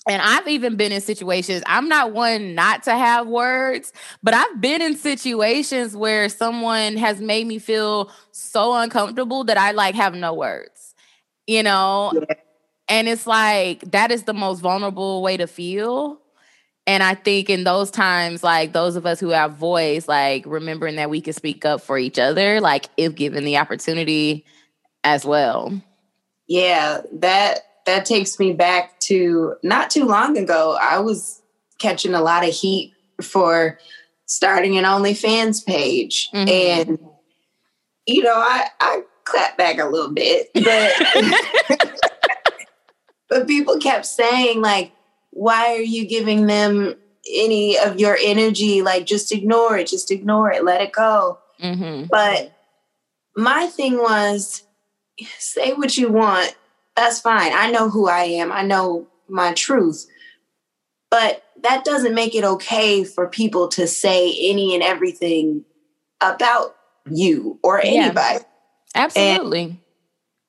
and 0.08 0.22
I've 0.22 0.48
even 0.48 0.78
been 0.78 0.92
in 0.92 1.02
situations, 1.02 1.62
I'm 1.66 1.90
not 1.90 2.14
one 2.14 2.56
not 2.56 2.84
to 2.84 2.92
have 2.92 3.28
words, 3.28 3.92
but 4.24 4.34
I've 4.34 4.62
been 4.62 4.82
in 4.82 4.96
situations 4.96 5.98
where 5.98 6.30
someone 6.30 6.96
has 6.96 7.20
made 7.20 7.46
me 7.46 7.60
feel 7.60 8.10
so 8.32 8.74
uncomfortable 8.74 9.44
that 9.44 9.58
I 9.58 9.72
like 9.72 9.96
have 9.96 10.16
no 10.16 10.34
words, 10.34 10.96
you 11.46 11.62
know? 11.62 12.14
Yeah. 12.16 12.36
And 12.90 13.10
it's 13.10 13.28
like 13.28 13.82
that 13.92 14.12
is 14.12 14.24
the 14.24 14.34
most 14.34 14.62
vulnerable 14.62 15.22
way 15.22 15.36
to 15.36 15.46
feel. 15.46 16.22
And 16.88 17.04
I 17.04 17.16
think 17.16 17.50
in 17.50 17.66
those 17.66 17.92
times, 17.92 18.44
like 18.44 18.72
those 18.72 18.96
of 18.96 19.06
us 19.06 19.20
who 19.20 19.30
have 19.30 19.54
voice, 19.54 20.08
like 20.08 20.46
remembering 20.48 20.96
that 20.96 21.10
we 21.10 21.22
can 21.22 21.34
speak 21.34 21.66
up 21.66 21.82
for 21.82 21.98
each 21.98 22.18
other, 22.18 22.62
like 22.62 22.88
if 22.98 23.14
given 23.14 23.44
the 23.44 23.58
opportunity 23.58 24.46
as 25.04 25.26
well. 25.26 25.80
Yeah, 26.48 27.02
that 27.14 27.60
that 27.86 28.06
takes 28.06 28.40
me 28.40 28.54
back 28.54 29.00
to 29.02 29.56
not 29.64 29.90
too 29.90 30.06
long 30.06 30.38
ago. 30.38 30.78
I 30.82 31.00
was 31.00 31.42
catching 31.78 32.14
a 32.14 32.22
lot 32.22 32.48
of 32.48 32.54
heat 32.54 32.94
for 33.22 33.78
starting 34.26 34.78
an 34.78 34.86
OnlyFans 34.86 35.66
page. 35.66 36.30
Mm-hmm. 36.32 36.50
And 36.90 37.00
you 38.06 38.24
know, 38.24 38.36
I 38.36 38.70
I 38.80 39.02
clap 39.26 39.58
back 39.58 39.78
a 39.78 39.86
little 39.86 40.14
bit, 40.14 40.50
but 40.54 41.94
But 43.30 43.48
people 43.48 43.78
kept 43.78 44.06
saying, 44.06 44.62
like, 44.62 44.92
why 45.38 45.76
are 45.76 45.82
you 45.82 46.08
giving 46.08 46.48
them 46.48 46.96
any 47.32 47.78
of 47.78 48.00
your 48.00 48.18
energy? 48.20 48.82
Like, 48.82 49.06
just 49.06 49.32
ignore 49.32 49.78
it, 49.78 49.88
just 49.88 50.10
ignore 50.10 50.52
it, 50.52 50.64
let 50.64 50.82
it 50.82 50.92
go. 50.92 51.38
Mm-hmm. 51.62 52.06
But 52.10 52.54
my 53.36 53.68
thing 53.68 54.00
was, 54.00 54.64
say 55.38 55.74
what 55.74 55.96
you 55.96 56.10
want. 56.10 56.56
That's 56.96 57.22
fine. 57.22 57.52
I 57.54 57.70
know 57.70 57.88
who 57.88 58.08
I 58.08 58.24
am, 58.24 58.52
I 58.52 58.64
know 58.64 59.06
my 59.30 59.54
truth. 59.54 60.08
But 61.12 61.44
that 61.62 61.86
doesn't 61.86 62.16
make 62.16 62.34
it 62.34 62.44
okay 62.44 63.04
for 63.04 63.28
people 63.28 63.68
to 63.70 63.88
say 63.88 64.36
any 64.42 64.74
and 64.74 64.82
everything 64.82 65.66
about 66.20 66.76
you 67.10 67.60
or 67.62 67.80
anybody. 67.80 68.40
Yeah, 68.40 69.04
absolutely. 69.04 69.62
And 69.62 69.78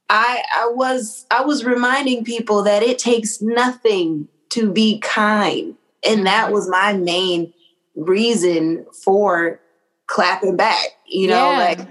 I 0.08 0.42
I 0.52 0.72
was 0.74 1.26
I 1.30 1.44
was 1.44 1.64
reminding 1.64 2.24
people 2.24 2.62
that 2.62 2.82
it 2.82 2.98
takes 2.98 3.42
nothing 3.42 4.28
to 4.50 4.70
be 4.70 4.98
kind. 5.00 5.74
And 6.06 6.26
that 6.26 6.44
mm-hmm. 6.44 6.54
was 6.54 6.68
my 6.68 6.92
main 6.92 7.52
reason 7.96 8.86
for 9.04 9.60
clapping 10.06 10.56
back. 10.56 10.86
You 11.06 11.28
know, 11.28 11.50
yeah. 11.52 11.58
like 11.58 11.88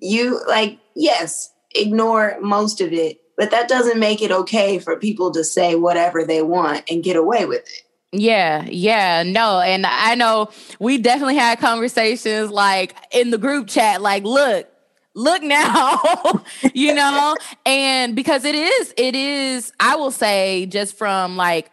you 0.00 0.40
like 0.46 0.78
yes, 0.94 1.52
ignore 1.74 2.36
most 2.40 2.80
of 2.80 2.92
it, 2.92 3.20
but 3.36 3.50
that 3.50 3.68
doesn't 3.68 3.98
make 3.98 4.22
it 4.22 4.32
okay 4.32 4.78
for 4.78 4.98
people 4.98 5.30
to 5.32 5.44
say 5.44 5.74
whatever 5.74 6.24
they 6.24 6.42
want 6.42 6.82
and 6.90 7.04
get 7.04 7.16
away 7.16 7.44
with 7.46 7.62
it. 7.62 7.82
Yeah, 8.14 8.66
yeah, 8.66 9.22
no. 9.22 9.60
And 9.60 9.86
I 9.86 10.14
know 10.14 10.50
we 10.78 10.98
definitely 10.98 11.36
had 11.36 11.58
conversations 11.60 12.50
like 12.50 12.94
in 13.10 13.30
the 13.30 13.38
group 13.38 13.68
chat, 13.68 14.02
like, 14.02 14.24
look, 14.24 14.68
look 15.14 15.42
now 15.42 16.00
you 16.74 16.94
know 16.94 17.36
and 17.66 18.16
because 18.16 18.44
it 18.44 18.54
is 18.54 18.94
it 18.96 19.14
is 19.14 19.72
i 19.78 19.94
will 19.96 20.10
say 20.10 20.66
just 20.66 20.96
from 20.96 21.36
like 21.36 21.70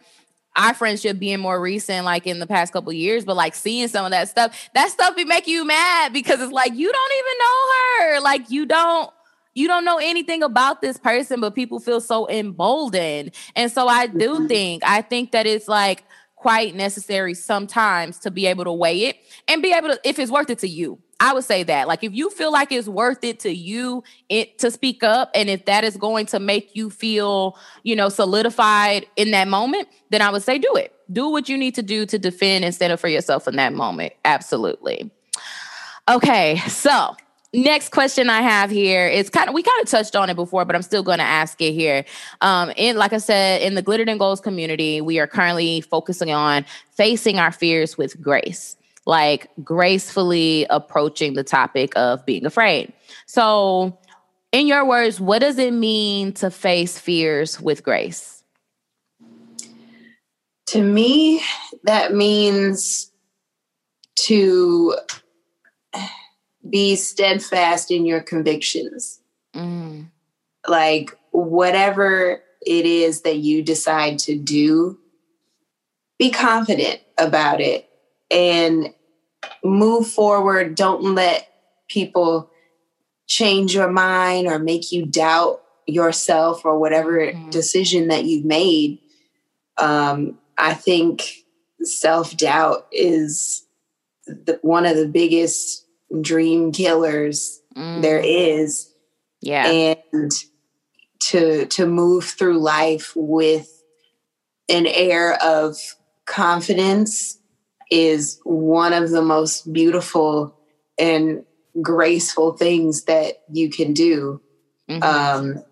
our 0.56 0.74
friendship 0.74 1.18
being 1.18 1.40
more 1.40 1.60
recent 1.60 2.04
like 2.04 2.26
in 2.26 2.38
the 2.38 2.46
past 2.46 2.72
couple 2.72 2.92
years 2.92 3.24
but 3.24 3.36
like 3.36 3.54
seeing 3.54 3.88
some 3.88 4.04
of 4.04 4.10
that 4.10 4.28
stuff 4.28 4.68
that 4.74 4.90
stuff 4.90 5.16
be 5.16 5.24
make 5.24 5.46
you 5.46 5.64
mad 5.64 6.12
because 6.12 6.40
it's 6.40 6.52
like 6.52 6.74
you 6.74 6.92
don't 6.92 7.12
even 7.12 7.38
know 7.38 8.06
her 8.06 8.20
like 8.20 8.50
you 8.50 8.66
don't 8.66 9.10
you 9.54 9.66
don't 9.66 9.84
know 9.84 9.98
anything 9.98 10.42
about 10.42 10.80
this 10.80 10.96
person, 10.96 11.40
but 11.40 11.54
people 11.54 11.80
feel 11.80 12.00
so 12.00 12.28
emboldened. 12.28 13.32
And 13.56 13.70
so 13.70 13.88
I 13.88 14.06
do 14.06 14.34
mm-hmm. 14.34 14.46
think, 14.46 14.82
I 14.86 15.02
think 15.02 15.32
that 15.32 15.46
it's 15.46 15.66
like 15.66 16.04
quite 16.40 16.74
necessary 16.74 17.34
sometimes 17.34 18.18
to 18.18 18.30
be 18.30 18.46
able 18.46 18.64
to 18.64 18.72
weigh 18.72 19.04
it 19.04 19.16
and 19.46 19.62
be 19.62 19.74
able 19.74 19.88
to, 19.88 20.00
if 20.04 20.18
it's 20.18 20.30
worth 20.30 20.48
it 20.48 20.58
to 20.58 20.66
you. 20.68 20.98
I 21.22 21.34
would 21.34 21.44
say 21.44 21.62
that. 21.64 21.86
Like 21.86 22.02
if 22.02 22.14
you 22.14 22.30
feel 22.30 22.50
like 22.50 22.72
it's 22.72 22.88
worth 22.88 23.22
it 23.24 23.40
to 23.40 23.50
you 23.50 24.02
it 24.30 24.58
to 24.60 24.70
speak 24.70 25.04
up 25.04 25.30
and 25.34 25.50
if 25.50 25.66
that 25.66 25.84
is 25.84 25.98
going 25.98 26.24
to 26.26 26.40
make 26.40 26.74
you 26.74 26.88
feel, 26.88 27.58
you 27.82 27.94
know, 27.94 28.08
solidified 28.08 29.06
in 29.16 29.32
that 29.32 29.48
moment, 29.48 29.86
then 30.08 30.22
I 30.22 30.30
would 30.30 30.42
say 30.42 30.56
do 30.56 30.74
it. 30.76 30.94
Do 31.12 31.28
what 31.28 31.50
you 31.50 31.58
need 31.58 31.74
to 31.74 31.82
do 31.82 32.06
to 32.06 32.18
defend 32.18 32.64
and 32.64 32.74
stand 32.74 32.94
up 32.94 33.00
for 33.00 33.08
yourself 33.08 33.46
in 33.46 33.56
that 33.56 33.74
moment. 33.74 34.14
Absolutely. 34.24 35.10
Okay, 36.08 36.56
so 36.68 37.14
next 37.52 37.90
question 37.90 38.30
I 38.30 38.42
have 38.42 38.70
here 38.70 39.06
is 39.06 39.30
kind 39.30 39.48
of 39.48 39.54
we 39.54 39.62
kind 39.62 39.80
of 39.82 39.88
touched 39.88 40.14
on 40.14 40.30
it 40.30 40.34
before, 40.34 40.64
but 40.64 40.76
I'm 40.76 40.82
still 40.82 41.02
going 41.02 41.18
to 41.18 41.24
ask 41.24 41.60
it 41.60 41.72
here. 41.72 42.04
Um, 42.40 42.72
in 42.76 42.96
like 42.96 43.12
I 43.12 43.18
said, 43.18 43.62
in 43.62 43.74
the 43.74 43.82
Glittered 43.82 44.08
in 44.08 44.18
Goals 44.18 44.40
community, 44.40 45.00
we 45.00 45.18
are 45.18 45.26
currently 45.26 45.80
focusing 45.80 46.30
on 46.30 46.64
facing 46.92 47.38
our 47.38 47.52
fears 47.52 47.98
with 47.98 48.20
grace, 48.20 48.76
like 49.06 49.48
gracefully 49.64 50.66
approaching 50.70 51.34
the 51.34 51.44
topic 51.44 51.92
of 51.96 52.24
being 52.24 52.46
afraid. 52.46 52.92
So, 53.26 53.98
in 54.52 54.66
your 54.66 54.84
words, 54.84 55.20
what 55.20 55.40
does 55.40 55.58
it 55.58 55.72
mean 55.72 56.32
to 56.34 56.50
face 56.50 56.98
fears 56.98 57.60
with 57.60 57.82
grace? 57.82 58.42
To 60.66 60.82
me, 60.82 61.42
that 61.84 62.14
means 62.14 63.10
to 64.20 64.96
be 66.68 66.96
steadfast 66.96 67.90
in 67.90 68.04
your 68.04 68.20
convictions. 68.20 69.20
Mm. 69.54 70.08
Like, 70.66 71.18
whatever 71.30 72.42
it 72.60 72.86
is 72.86 73.22
that 73.22 73.38
you 73.38 73.62
decide 73.62 74.18
to 74.20 74.36
do, 74.36 74.98
be 76.18 76.30
confident 76.30 77.00
about 77.16 77.60
it 77.60 77.88
and 78.30 78.92
move 79.64 80.06
forward. 80.06 80.74
Don't 80.74 81.14
let 81.14 81.48
people 81.88 82.50
change 83.26 83.74
your 83.74 83.90
mind 83.90 84.46
or 84.46 84.58
make 84.58 84.92
you 84.92 85.06
doubt 85.06 85.62
yourself 85.86 86.64
or 86.64 86.78
whatever 86.78 87.18
mm. 87.18 87.50
decision 87.50 88.08
that 88.08 88.24
you've 88.24 88.44
made. 88.44 88.98
Um, 89.78 90.38
I 90.58 90.74
think 90.74 91.32
self 91.82 92.36
doubt 92.36 92.86
is 92.92 93.64
the, 94.26 94.58
one 94.62 94.86
of 94.86 94.96
the 94.96 95.08
biggest 95.08 95.79
dream 96.20 96.72
killers 96.72 97.60
mm. 97.76 98.02
there 98.02 98.20
is. 98.20 98.92
Yeah. 99.40 99.66
And 99.66 100.32
to 101.20 101.66
to 101.66 101.86
move 101.86 102.24
through 102.24 102.58
life 102.58 103.12
with 103.14 103.82
an 104.68 104.86
air 104.86 105.34
of 105.42 105.76
confidence 106.26 107.38
is 107.90 108.40
one 108.44 108.92
of 108.92 109.10
the 109.10 109.22
most 109.22 109.72
beautiful 109.72 110.56
and 110.98 111.44
graceful 111.82 112.52
things 112.52 113.04
that 113.04 113.42
you 113.50 113.70
can 113.70 113.92
do. 113.92 114.40
Mm-hmm. 114.88 115.02
Um, 115.02 115.64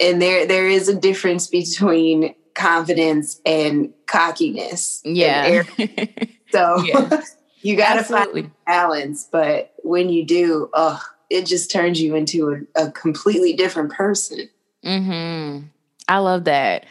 and 0.00 0.20
there 0.20 0.46
there 0.46 0.68
is 0.68 0.88
a 0.88 0.94
difference 0.94 1.46
between 1.46 2.34
confidence 2.54 3.40
and 3.44 3.92
cockiness. 4.06 5.00
Yeah. 5.04 5.64
And 5.78 6.28
so 6.50 6.82
yeah. 6.84 7.22
You 7.62 7.76
got 7.76 7.94
to 7.94 8.04
find 8.04 8.50
balance. 8.66 9.28
But 9.30 9.72
when 9.82 10.10
you 10.10 10.24
do, 10.24 10.70
oh, 10.74 11.00
it 11.30 11.46
just 11.46 11.70
turns 11.70 12.00
you 12.00 12.14
into 12.14 12.66
a, 12.76 12.86
a 12.86 12.90
completely 12.90 13.54
different 13.54 13.92
person. 13.92 14.48
Hmm. 14.84 15.60
I 16.08 16.18
love 16.18 16.44
that. 16.44 16.84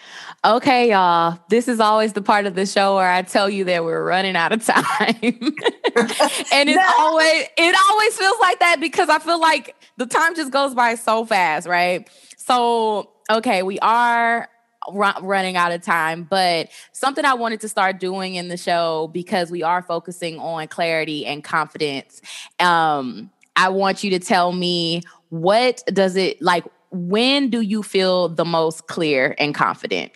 Okay, 0.43 0.89
y'all. 0.89 1.37
This 1.49 1.67
is 1.67 1.79
always 1.79 2.13
the 2.13 2.21
part 2.21 2.45
of 2.45 2.55
the 2.55 2.65
show 2.65 2.95
where 2.95 3.11
I 3.11 3.21
tell 3.21 3.49
you 3.49 3.65
that 3.65 3.83
we're 3.83 4.03
running 4.03 4.35
out 4.35 4.51
of 4.51 4.65
time. 4.65 4.81
and 5.21 6.69
it's 6.69 6.75
no. 6.75 6.93
always 6.97 7.45
it 7.57 7.75
always 7.89 8.17
feels 8.17 8.39
like 8.41 8.59
that 8.59 8.77
because 8.79 9.09
I 9.09 9.19
feel 9.19 9.39
like 9.39 9.75
the 9.97 10.07
time 10.07 10.35
just 10.35 10.51
goes 10.51 10.73
by 10.73 10.95
so 10.95 11.25
fast, 11.25 11.67
right? 11.67 12.09
So, 12.37 13.11
okay, 13.29 13.61
we 13.61 13.77
are 13.79 14.49
running 14.91 15.55
out 15.57 15.71
of 15.71 15.81
time, 15.81 16.23
but 16.23 16.69
something 16.91 17.25
I 17.25 17.33
wanted 17.33 17.61
to 17.61 17.69
start 17.69 17.99
doing 17.99 18.35
in 18.35 18.47
the 18.47 18.57
show 18.57 19.09
because 19.13 19.51
we 19.51 19.63
are 19.63 19.81
focusing 19.81 20.39
on 20.39 20.67
clarity 20.67 21.25
and 21.25 21.43
confidence. 21.43 22.21
Um, 22.59 23.31
I 23.55 23.69
want 23.69 24.03
you 24.03 24.09
to 24.11 24.19
tell 24.19 24.51
me 24.51 25.01
what 25.29 25.83
does 25.87 26.15
it 26.15 26.41
like 26.41 26.65
when 26.91 27.49
do 27.49 27.61
you 27.61 27.83
feel 27.83 28.29
the 28.29 28.45
most 28.45 28.87
clear 28.87 29.35
and 29.37 29.55
confident? 29.55 30.11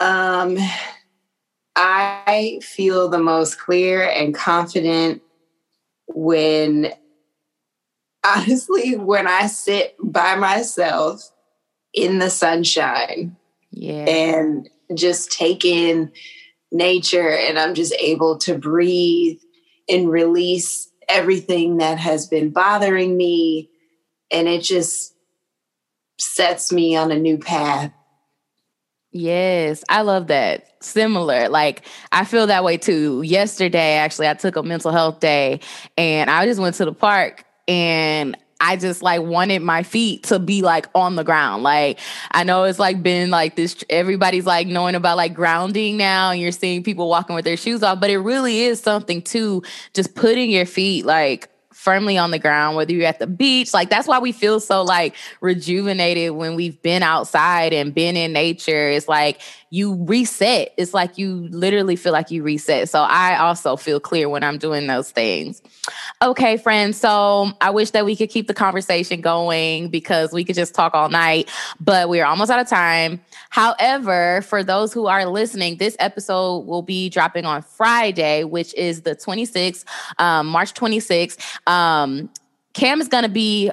Um 0.00 0.58
I 1.76 2.58
feel 2.62 3.08
the 3.08 3.18
most 3.18 3.58
clear 3.58 4.08
and 4.08 4.34
confident 4.34 5.22
when 6.08 6.92
honestly 8.24 8.96
when 8.96 9.26
I 9.26 9.46
sit 9.46 9.96
by 10.02 10.36
myself 10.36 11.30
in 11.92 12.18
the 12.18 12.30
sunshine. 12.30 13.36
Yeah. 13.70 14.04
And 14.04 14.68
just 14.94 15.32
take 15.32 15.64
in 15.64 16.12
nature 16.70 17.30
and 17.30 17.58
I'm 17.58 17.74
just 17.74 17.94
able 17.98 18.38
to 18.38 18.56
breathe 18.56 19.38
and 19.88 20.10
release 20.10 20.90
everything 21.08 21.78
that 21.78 21.98
has 21.98 22.26
been 22.26 22.50
bothering 22.50 23.16
me 23.16 23.70
and 24.30 24.48
it 24.48 24.62
just 24.62 25.14
sets 26.18 26.72
me 26.72 26.96
on 26.96 27.10
a 27.10 27.18
new 27.18 27.38
path. 27.38 27.92
Yes, 29.10 29.84
I 29.90 30.02
love 30.02 30.28
that. 30.28 30.82
Similar. 30.82 31.50
Like 31.50 31.86
I 32.12 32.24
feel 32.24 32.46
that 32.46 32.64
way 32.64 32.78
too. 32.78 33.20
Yesterday 33.22 33.94
actually 33.94 34.28
I 34.28 34.34
took 34.34 34.56
a 34.56 34.62
mental 34.62 34.90
health 34.90 35.20
day 35.20 35.60
and 35.98 36.30
I 36.30 36.46
just 36.46 36.60
went 36.60 36.76
to 36.76 36.86
the 36.86 36.94
park 36.94 37.44
and 37.68 38.36
I 38.62 38.76
just 38.76 39.02
like 39.02 39.20
wanted 39.20 39.60
my 39.60 39.82
feet 39.82 40.22
to 40.24 40.38
be 40.38 40.62
like 40.62 40.88
on 40.94 41.16
the 41.16 41.24
ground. 41.24 41.64
Like 41.64 41.98
I 42.30 42.44
know 42.44 42.62
it's 42.62 42.78
like 42.78 43.02
been 43.02 43.28
like 43.28 43.56
this 43.56 43.82
everybody's 43.90 44.46
like 44.46 44.68
knowing 44.68 44.94
about 44.94 45.16
like 45.16 45.34
grounding 45.34 45.96
now 45.96 46.30
and 46.30 46.40
you're 46.40 46.52
seeing 46.52 46.84
people 46.84 47.08
walking 47.08 47.34
with 47.34 47.44
their 47.44 47.56
shoes 47.56 47.82
off, 47.82 48.00
but 48.00 48.08
it 48.08 48.18
really 48.18 48.60
is 48.60 48.80
something 48.80 49.20
too 49.20 49.64
just 49.94 50.14
putting 50.14 50.50
your 50.50 50.64
feet 50.64 51.04
like 51.04 51.51
firmly 51.82 52.16
on 52.16 52.30
the 52.30 52.38
ground, 52.38 52.76
whether 52.76 52.92
you're 52.92 53.06
at 53.06 53.18
the 53.18 53.26
beach. 53.26 53.74
Like 53.74 53.90
that's 53.90 54.06
why 54.06 54.20
we 54.20 54.30
feel 54.30 54.60
so 54.60 54.82
like 54.82 55.16
rejuvenated 55.40 56.30
when 56.32 56.54
we've 56.54 56.80
been 56.80 57.02
outside 57.02 57.72
and 57.72 57.92
been 57.92 58.16
in 58.16 58.32
nature. 58.32 58.88
It's 58.88 59.08
like 59.08 59.40
you 59.70 59.94
reset. 60.04 60.72
It's 60.76 60.92
like 60.92 61.18
you 61.18 61.48
literally 61.50 61.96
feel 61.96 62.12
like 62.12 62.30
you 62.30 62.42
reset. 62.42 62.90
So 62.90 63.00
I 63.00 63.38
also 63.38 63.76
feel 63.76 64.00
clear 64.00 64.28
when 64.28 64.44
I'm 64.44 64.58
doing 64.58 64.86
those 64.86 65.10
things. 65.10 65.62
Okay, 66.20 66.58
friends. 66.58 66.98
So 66.98 67.50
I 67.60 67.70
wish 67.70 67.90
that 67.90 68.04
we 68.04 68.14
could 68.14 68.28
keep 68.28 68.48
the 68.48 68.54
conversation 68.54 69.22
going 69.22 69.88
because 69.88 70.30
we 70.30 70.44
could 70.44 70.56
just 70.56 70.74
talk 70.74 70.94
all 70.94 71.08
night, 71.08 71.50
but 71.80 72.10
we're 72.10 72.26
almost 72.26 72.50
out 72.50 72.60
of 72.60 72.68
time. 72.68 73.20
However, 73.48 74.42
for 74.42 74.62
those 74.62 74.92
who 74.92 75.06
are 75.06 75.24
listening, 75.24 75.78
this 75.78 75.96
episode 75.98 76.66
will 76.66 76.82
be 76.82 77.08
dropping 77.08 77.46
on 77.46 77.62
Friday, 77.62 78.44
which 78.44 78.74
is 78.74 79.02
the 79.02 79.16
26th, 79.16 79.84
um, 80.18 80.48
March 80.48 80.74
26th. 80.74 81.38
Um, 81.66 81.71
Um, 81.72 82.30
Cam 82.74 83.00
is 83.00 83.08
going 83.08 83.24
to 83.24 83.30
be 83.30 83.70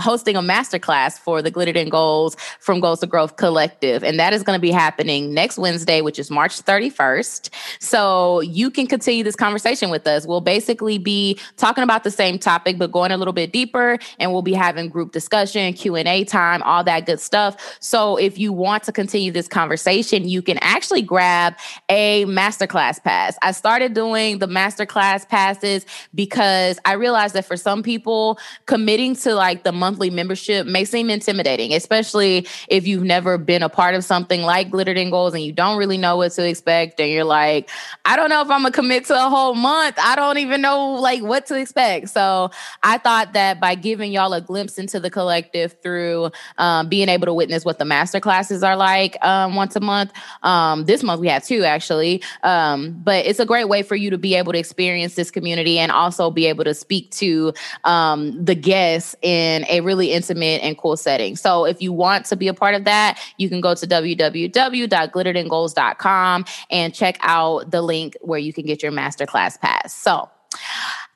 hosting 0.00 0.34
a 0.36 0.40
masterclass 0.40 1.18
for 1.18 1.40
the 1.40 1.50
Glittered 1.50 1.76
in 1.76 1.88
Goals 1.88 2.36
from 2.58 2.80
Goals 2.80 3.00
to 3.00 3.06
Growth 3.06 3.36
Collective. 3.36 4.02
And 4.02 4.18
that 4.18 4.32
is 4.32 4.42
going 4.42 4.56
to 4.56 4.60
be 4.60 4.72
happening 4.72 5.32
next 5.32 5.56
Wednesday, 5.56 6.00
which 6.00 6.18
is 6.18 6.30
March 6.30 6.62
31st. 6.62 7.50
So 7.78 8.40
you 8.40 8.70
can 8.70 8.86
continue 8.86 9.22
this 9.22 9.36
conversation 9.36 9.90
with 9.90 10.06
us. 10.06 10.26
We'll 10.26 10.40
basically 10.40 10.98
be 10.98 11.38
talking 11.56 11.84
about 11.84 12.02
the 12.02 12.10
same 12.10 12.38
topic, 12.38 12.76
but 12.76 12.90
going 12.90 13.12
a 13.12 13.16
little 13.16 13.32
bit 13.32 13.52
deeper. 13.52 13.98
And 14.18 14.32
we'll 14.32 14.42
be 14.42 14.52
having 14.52 14.88
group 14.88 15.12
discussion, 15.12 15.72
Q&A 15.74 16.24
time, 16.24 16.62
all 16.64 16.82
that 16.84 17.06
good 17.06 17.20
stuff. 17.20 17.78
So 17.80 18.16
if 18.16 18.36
you 18.38 18.52
want 18.52 18.82
to 18.84 18.92
continue 18.92 19.30
this 19.30 19.46
conversation, 19.46 20.28
you 20.28 20.42
can 20.42 20.58
actually 20.60 21.02
grab 21.02 21.54
a 21.88 22.24
masterclass 22.24 23.02
pass. 23.02 23.38
I 23.42 23.52
started 23.52 23.94
doing 23.94 24.38
the 24.38 24.48
masterclass 24.48 25.28
passes 25.28 25.86
because 26.14 26.78
I 26.84 26.94
realized 26.94 27.34
that 27.34 27.44
for 27.44 27.56
some 27.56 27.82
people, 27.82 28.38
committing 28.66 29.14
to 29.16 29.34
like 29.34 29.62
the 29.62 29.83
monthly 29.84 30.08
membership 30.08 30.66
may 30.66 30.82
seem 30.82 31.10
intimidating, 31.10 31.74
especially 31.74 32.46
if 32.68 32.86
you've 32.86 33.02
never 33.02 33.36
been 33.36 33.62
a 33.62 33.68
part 33.68 33.94
of 33.94 34.02
something 34.02 34.40
like 34.40 34.70
Glittered 34.70 34.96
in 34.96 35.10
Goals 35.10 35.34
and 35.34 35.42
you 35.42 35.52
don't 35.52 35.76
really 35.76 35.98
know 35.98 36.16
what 36.16 36.32
to 36.32 36.48
expect. 36.48 36.98
And 37.00 37.10
you're 37.10 37.22
like, 37.22 37.68
I 38.06 38.16
don't 38.16 38.30
know 38.30 38.40
if 38.40 38.48
I'm 38.48 38.62
gonna 38.62 38.72
commit 38.72 39.04
to 39.06 39.14
a 39.14 39.28
whole 39.28 39.54
month. 39.54 39.96
I 39.98 40.16
don't 40.16 40.38
even 40.38 40.62
know 40.62 40.94
like 40.94 41.22
what 41.22 41.44
to 41.48 41.60
expect. 41.60 42.08
So 42.08 42.50
I 42.82 42.96
thought 42.96 43.34
that 43.34 43.60
by 43.60 43.74
giving 43.74 44.10
y'all 44.10 44.32
a 44.32 44.40
glimpse 44.40 44.78
into 44.78 44.98
the 45.00 45.10
collective 45.10 45.76
through 45.82 46.30
um, 46.56 46.88
being 46.88 47.10
able 47.10 47.26
to 47.26 47.34
witness 47.34 47.62
what 47.66 47.78
the 47.78 47.84
master 47.84 48.20
classes 48.20 48.62
are 48.62 48.76
like 48.76 49.22
um, 49.22 49.54
once 49.54 49.76
a 49.76 49.80
month. 49.80 50.12
Um, 50.44 50.86
this 50.86 51.02
month 51.02 51.20
we 51.20 51.28
had 51.28 51.44
two 51.44 51.64
actually, 51.64 52.22
um, 52.42 52.98
but 53.04 53.26
it's 53.26 53.38
a 53.38 53.44
great 53.44 53.68
way 53.68 53.82
for 53.82 53.96
you 53.96 54.08
to 54.08 54.16
be 54.16 54.34
able 54.34 54.54
to 54.54 54.58
experience 54.58 55.14
this 55.14 55.30
community 55.30 55.78
and 55.78 55.92
also 55.92 56.30
be 56.30 56.46
able 56.46 56.64
to 56.64 56.72
speak 56.72 57.10
to 57.10 57.52
um, 57.84 58.42
the 58.42 58.54
guests 58.54 59.14
in 59.20 59.66
a 59.74 59.80
really 59.80 60.12
intimate 60.12 60.62
and 60.62 60.78
cool 60.78 60.96
setting. 60.96 61.34
So 61.36 61.64
if 61.64 61.82
you 61.82 61.92
want 61.92 62.26
to 62.26 62.36
be 62.36 62.46
a 62.48 62.54
part 62.54 62.74
of 62.74 62.84
that, 62.84 63.18
you 63.36 63.48
can 63.48 63.60
go 63.60 63.74
to 63.74 63.86
www.glitteredingoals.com 63.86 66.44
and 66.70 66.94
check 66.94 67.18
out 67.20 67.70
the 67.70 67.82
link 67.82 68.16
where 68.20 68.38
you 68.38 68.52
can 68.52 68.66
get 68.66 68.82
your 68.82 68.92
masterclass 68.92 69.60
pass. 69.60 69.94
So 69.94 70.28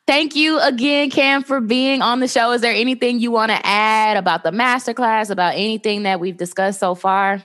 Thank 0.09 0.35
you 0.35 0.59
again, 0.61 1.11
Cam, 1.11 1.42
for 1.42 1.61
being 1.61 2.01
on 2.01 2.21
the 2.21 2.29
show. 2.29 2.53
Is 2.53 2.62
there 2.62 2.73
anything 2.73 3.21
you 3.21 3.31
want 3.31 3.51
to 3.51 3.61
add 3.62 4.16
about 4.16 4.42
the 4.42 4.51
masterclass, 4.51 5.29
about 5.29 5.53
anything 5.53 6.05
that 6.05 6.18
we've 6.18 6.38
discussed 6.38 6.81
so 6.81 6.94
far? 6.94 7.44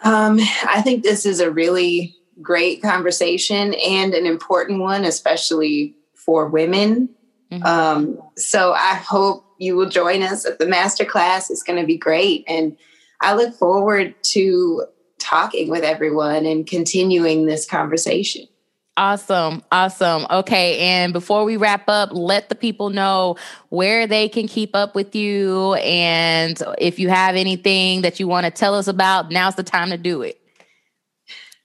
Um, 0.00 0.38
I 0.66 0.80
think 0.80 1.02
this 1.02 1.26
is 1.26 1.40
a 1.40 1.50
really 1.50 2.16
great 2.40 2.80
conversation 2.80 3.74
and 3.74 4.14
an 4.14 4.24
important 4.24 4.80
one, 4.80 5.04
especially 5.04 5.94
for 6.14 6.48
women. 6.48 7.10
Mm-hmm. 7.52 7.66
Um, 7.66 8.22
so 8.36 8.72
I 8.72 8.94
hope 8.94 9.44
you 9.58 9.76
will 9.76 9.88
join 9.88 10.22
us 10.22 10.46
at 10.46 10.58
the 10.58 10.66
masterclass. 10.66 11.50
It's 11.50 11.62
going 11.62 11.80
to 11.80 11.86
be 11.86 11.96
great. 11.96 12.44
And 12.48 12.76
I 13.20 13.34
look 13.34 13.54
forward 13.54 14.14
to 14.22 14.84
talking 15.18 15.68
with 15.68 15.82
everyone 15.82 16.46
and 16.46 16.66
continuing 16.66 17.46
this 17.46 17.66
conversation. 17.66 18.46
Awesome. 18.96 19.62
Awesome. 19.70 20.26
Okay. 20.28 20.78
And 20.80 21.12
before 21.12 21.44
we 21.44 21.56
wrap 21.56 21.88
up, 21.88 22.10
let 22.12 22.48
the 22.48 22.56
people 22.56 22.90
know 22.90 23.36
where 23.68 24.08
they 24.08 24.28
can 24.28 24.48
keep 24.48 24.74
up 24.74 24.96
with 24.96 25.14
you. 25.14 25.74
And 25.74 26.60
if 26.78 26.98
you 26.98 27.08
have 27.08 27.36
anything 27.36 28.02
that 28.02 28.18
you 28.18 28.26
want 28.26 28.46
to 28.46 28.50
tell 28.50 28.74
us 28.74 28.88
about, 28.88 29.30
now's 29.30 29.54
the 29.54 29.62
time 29.62 29.90
to 29.90 29.96
do 29.96 30.22
it. 30.22 30.40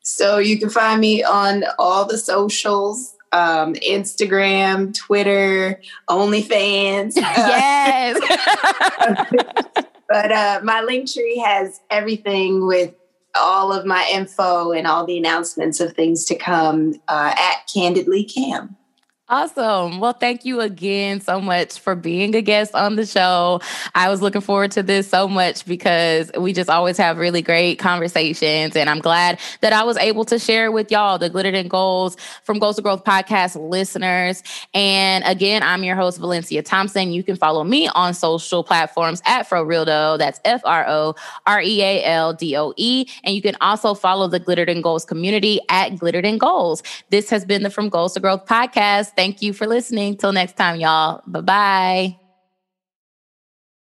So 0.03 0.38
you 0.38 0.60
can 0.60 0.69
find 0.69 1.01
me 1.01 1.23
on 1.23 1.63
all 1.79 2.06
the 2.06 2.19
socials 2.19 3.12
um, 3.34 3.74
Instagram, 3.76 4.93
Twitter, 4.93 5.82
OnlyFans. 6.10 7.13
yes. 7.17 8.19
but 10.10 10.32
uh, 10.32 10.62
my 10.63 10.82
link 10.82 11.12
tree 11.12 11.39
has 11.39 11.82
everything 11.89 12.65
with 12.65 12.93
all 13.36 13.74
of 13.74 13.86
my 13.86 14.08
info 14.13 14.72
and 14.72 14.86
all 14.86 15.06
the 15.06 15.17
announcements 15.17 15.80
of 15.80 15.93
things 15.93 16.24
to 16.26 16.36
come 16.36 16.93
uh, 17.08 17.34
at 17.36 17.67
Candidly 17.74 18.24
Cam. 18.24 18.78
Awesome. 19.34 20.00
Well, 20.00 20.13
thank 20.13 20.46
you 20.46 20.62
again 20.62 21.19
so 21.19 21.41
much 21.41 21.80
for 21.80 21.96
being 21.96 22.36
a 22.36 22.41
guest 22.43 22.76
on 22.76 22.98
the 22.98 23.04
show. 23.04 23.62
I 23.96 24.08
was 24.08 24.22
looking 24.22 24.41
forward 24.41 24.69
to 24.74 24.84
this 24.84 25.10
so 25.10 25.28
much 25.28 25.65
because 25.65 26.30
we 26.38 26.54
just 26.54 26.69
always 26.69 26.98
have 26.98 27.17
really 27.17 27.41
great 27.41 27.80
conversations. 27.80 28.76
And 28.76 28.91
I'm 28.91 29.00
glad 29.00 29.39
that 29.62 29.74
I 29.74 29.86
was 29.86 29.98
able 29.98 30.24
to 30.26 30.38
share 30.38 30.72
with 30.72 30.91
y'all 30.91 31.17
the 31.17 31.32
Glittered 31.32 31.56
in 31.56 31.67
Goals 31.67 32.15
from 32.43 32.60
Goals 32.60 32.76
to 32.76 32.84
Growth 32.84 33.06
podcast 33.06 33.60
listeners. 33.60 34.43
And 34.76 35.24
again, 35.24 35.63
I'm 35.63 35.84
your 35.84 35.96
host, 35.96 36.22
Valaencia 36.22 36.63
Thompson. 36.63 37.12
You 37.12 37.24
can 37.24 37.36
follow 37.36 37.63
me 37.63 37.88
on 37.96 38.13
social 38.13 38.63
platforms 38.63 39.19
at 39.26 39.50
Frorealdoe. 39.50 40.19
That's 40.19 40.39
F 40.46 40.62
R 40.63 40.86
O 40.88 41.15
R 41.48 41.60
E 41.60 41.82
A 41.82 42.04
L 42.04 42.34
D 42.34 42.56
O 42.56 42.72
E. 42.78 43.08
And 43.24 43.34
you 43.34 43.41
can 43.41 43.56
also 43.62 43.96
follow 43.96 44.28
the 44.28 44.38
Glittered 44.39 44.69
in 44.69 44.84
Goals 44.84 45.06
community 45.06 45.60
at 45.69 45.98
Glittered 45.98 46.24
in 46.24 46.38
Goals. 46.38 46.84
This 47.10 47.32
has 47.32 47.46
been 47.46 47.63
the 47.63 47.72
From 47.72 47.89
Goals 47.89 48.13
to 48.13 48.19
Growth 48.19 48.46
podcast. 48.46 49.23
Thank 49.24 49.42
you 49.42 49.54
for 49.54 49.66
listening. 49.66 50.18
Till 50.18 50.34
next 50.34 50.58
time, 50.58 50.78
y'all. 50.82 51.24
Bye 51.26 51.40
bye. 51.40 52.23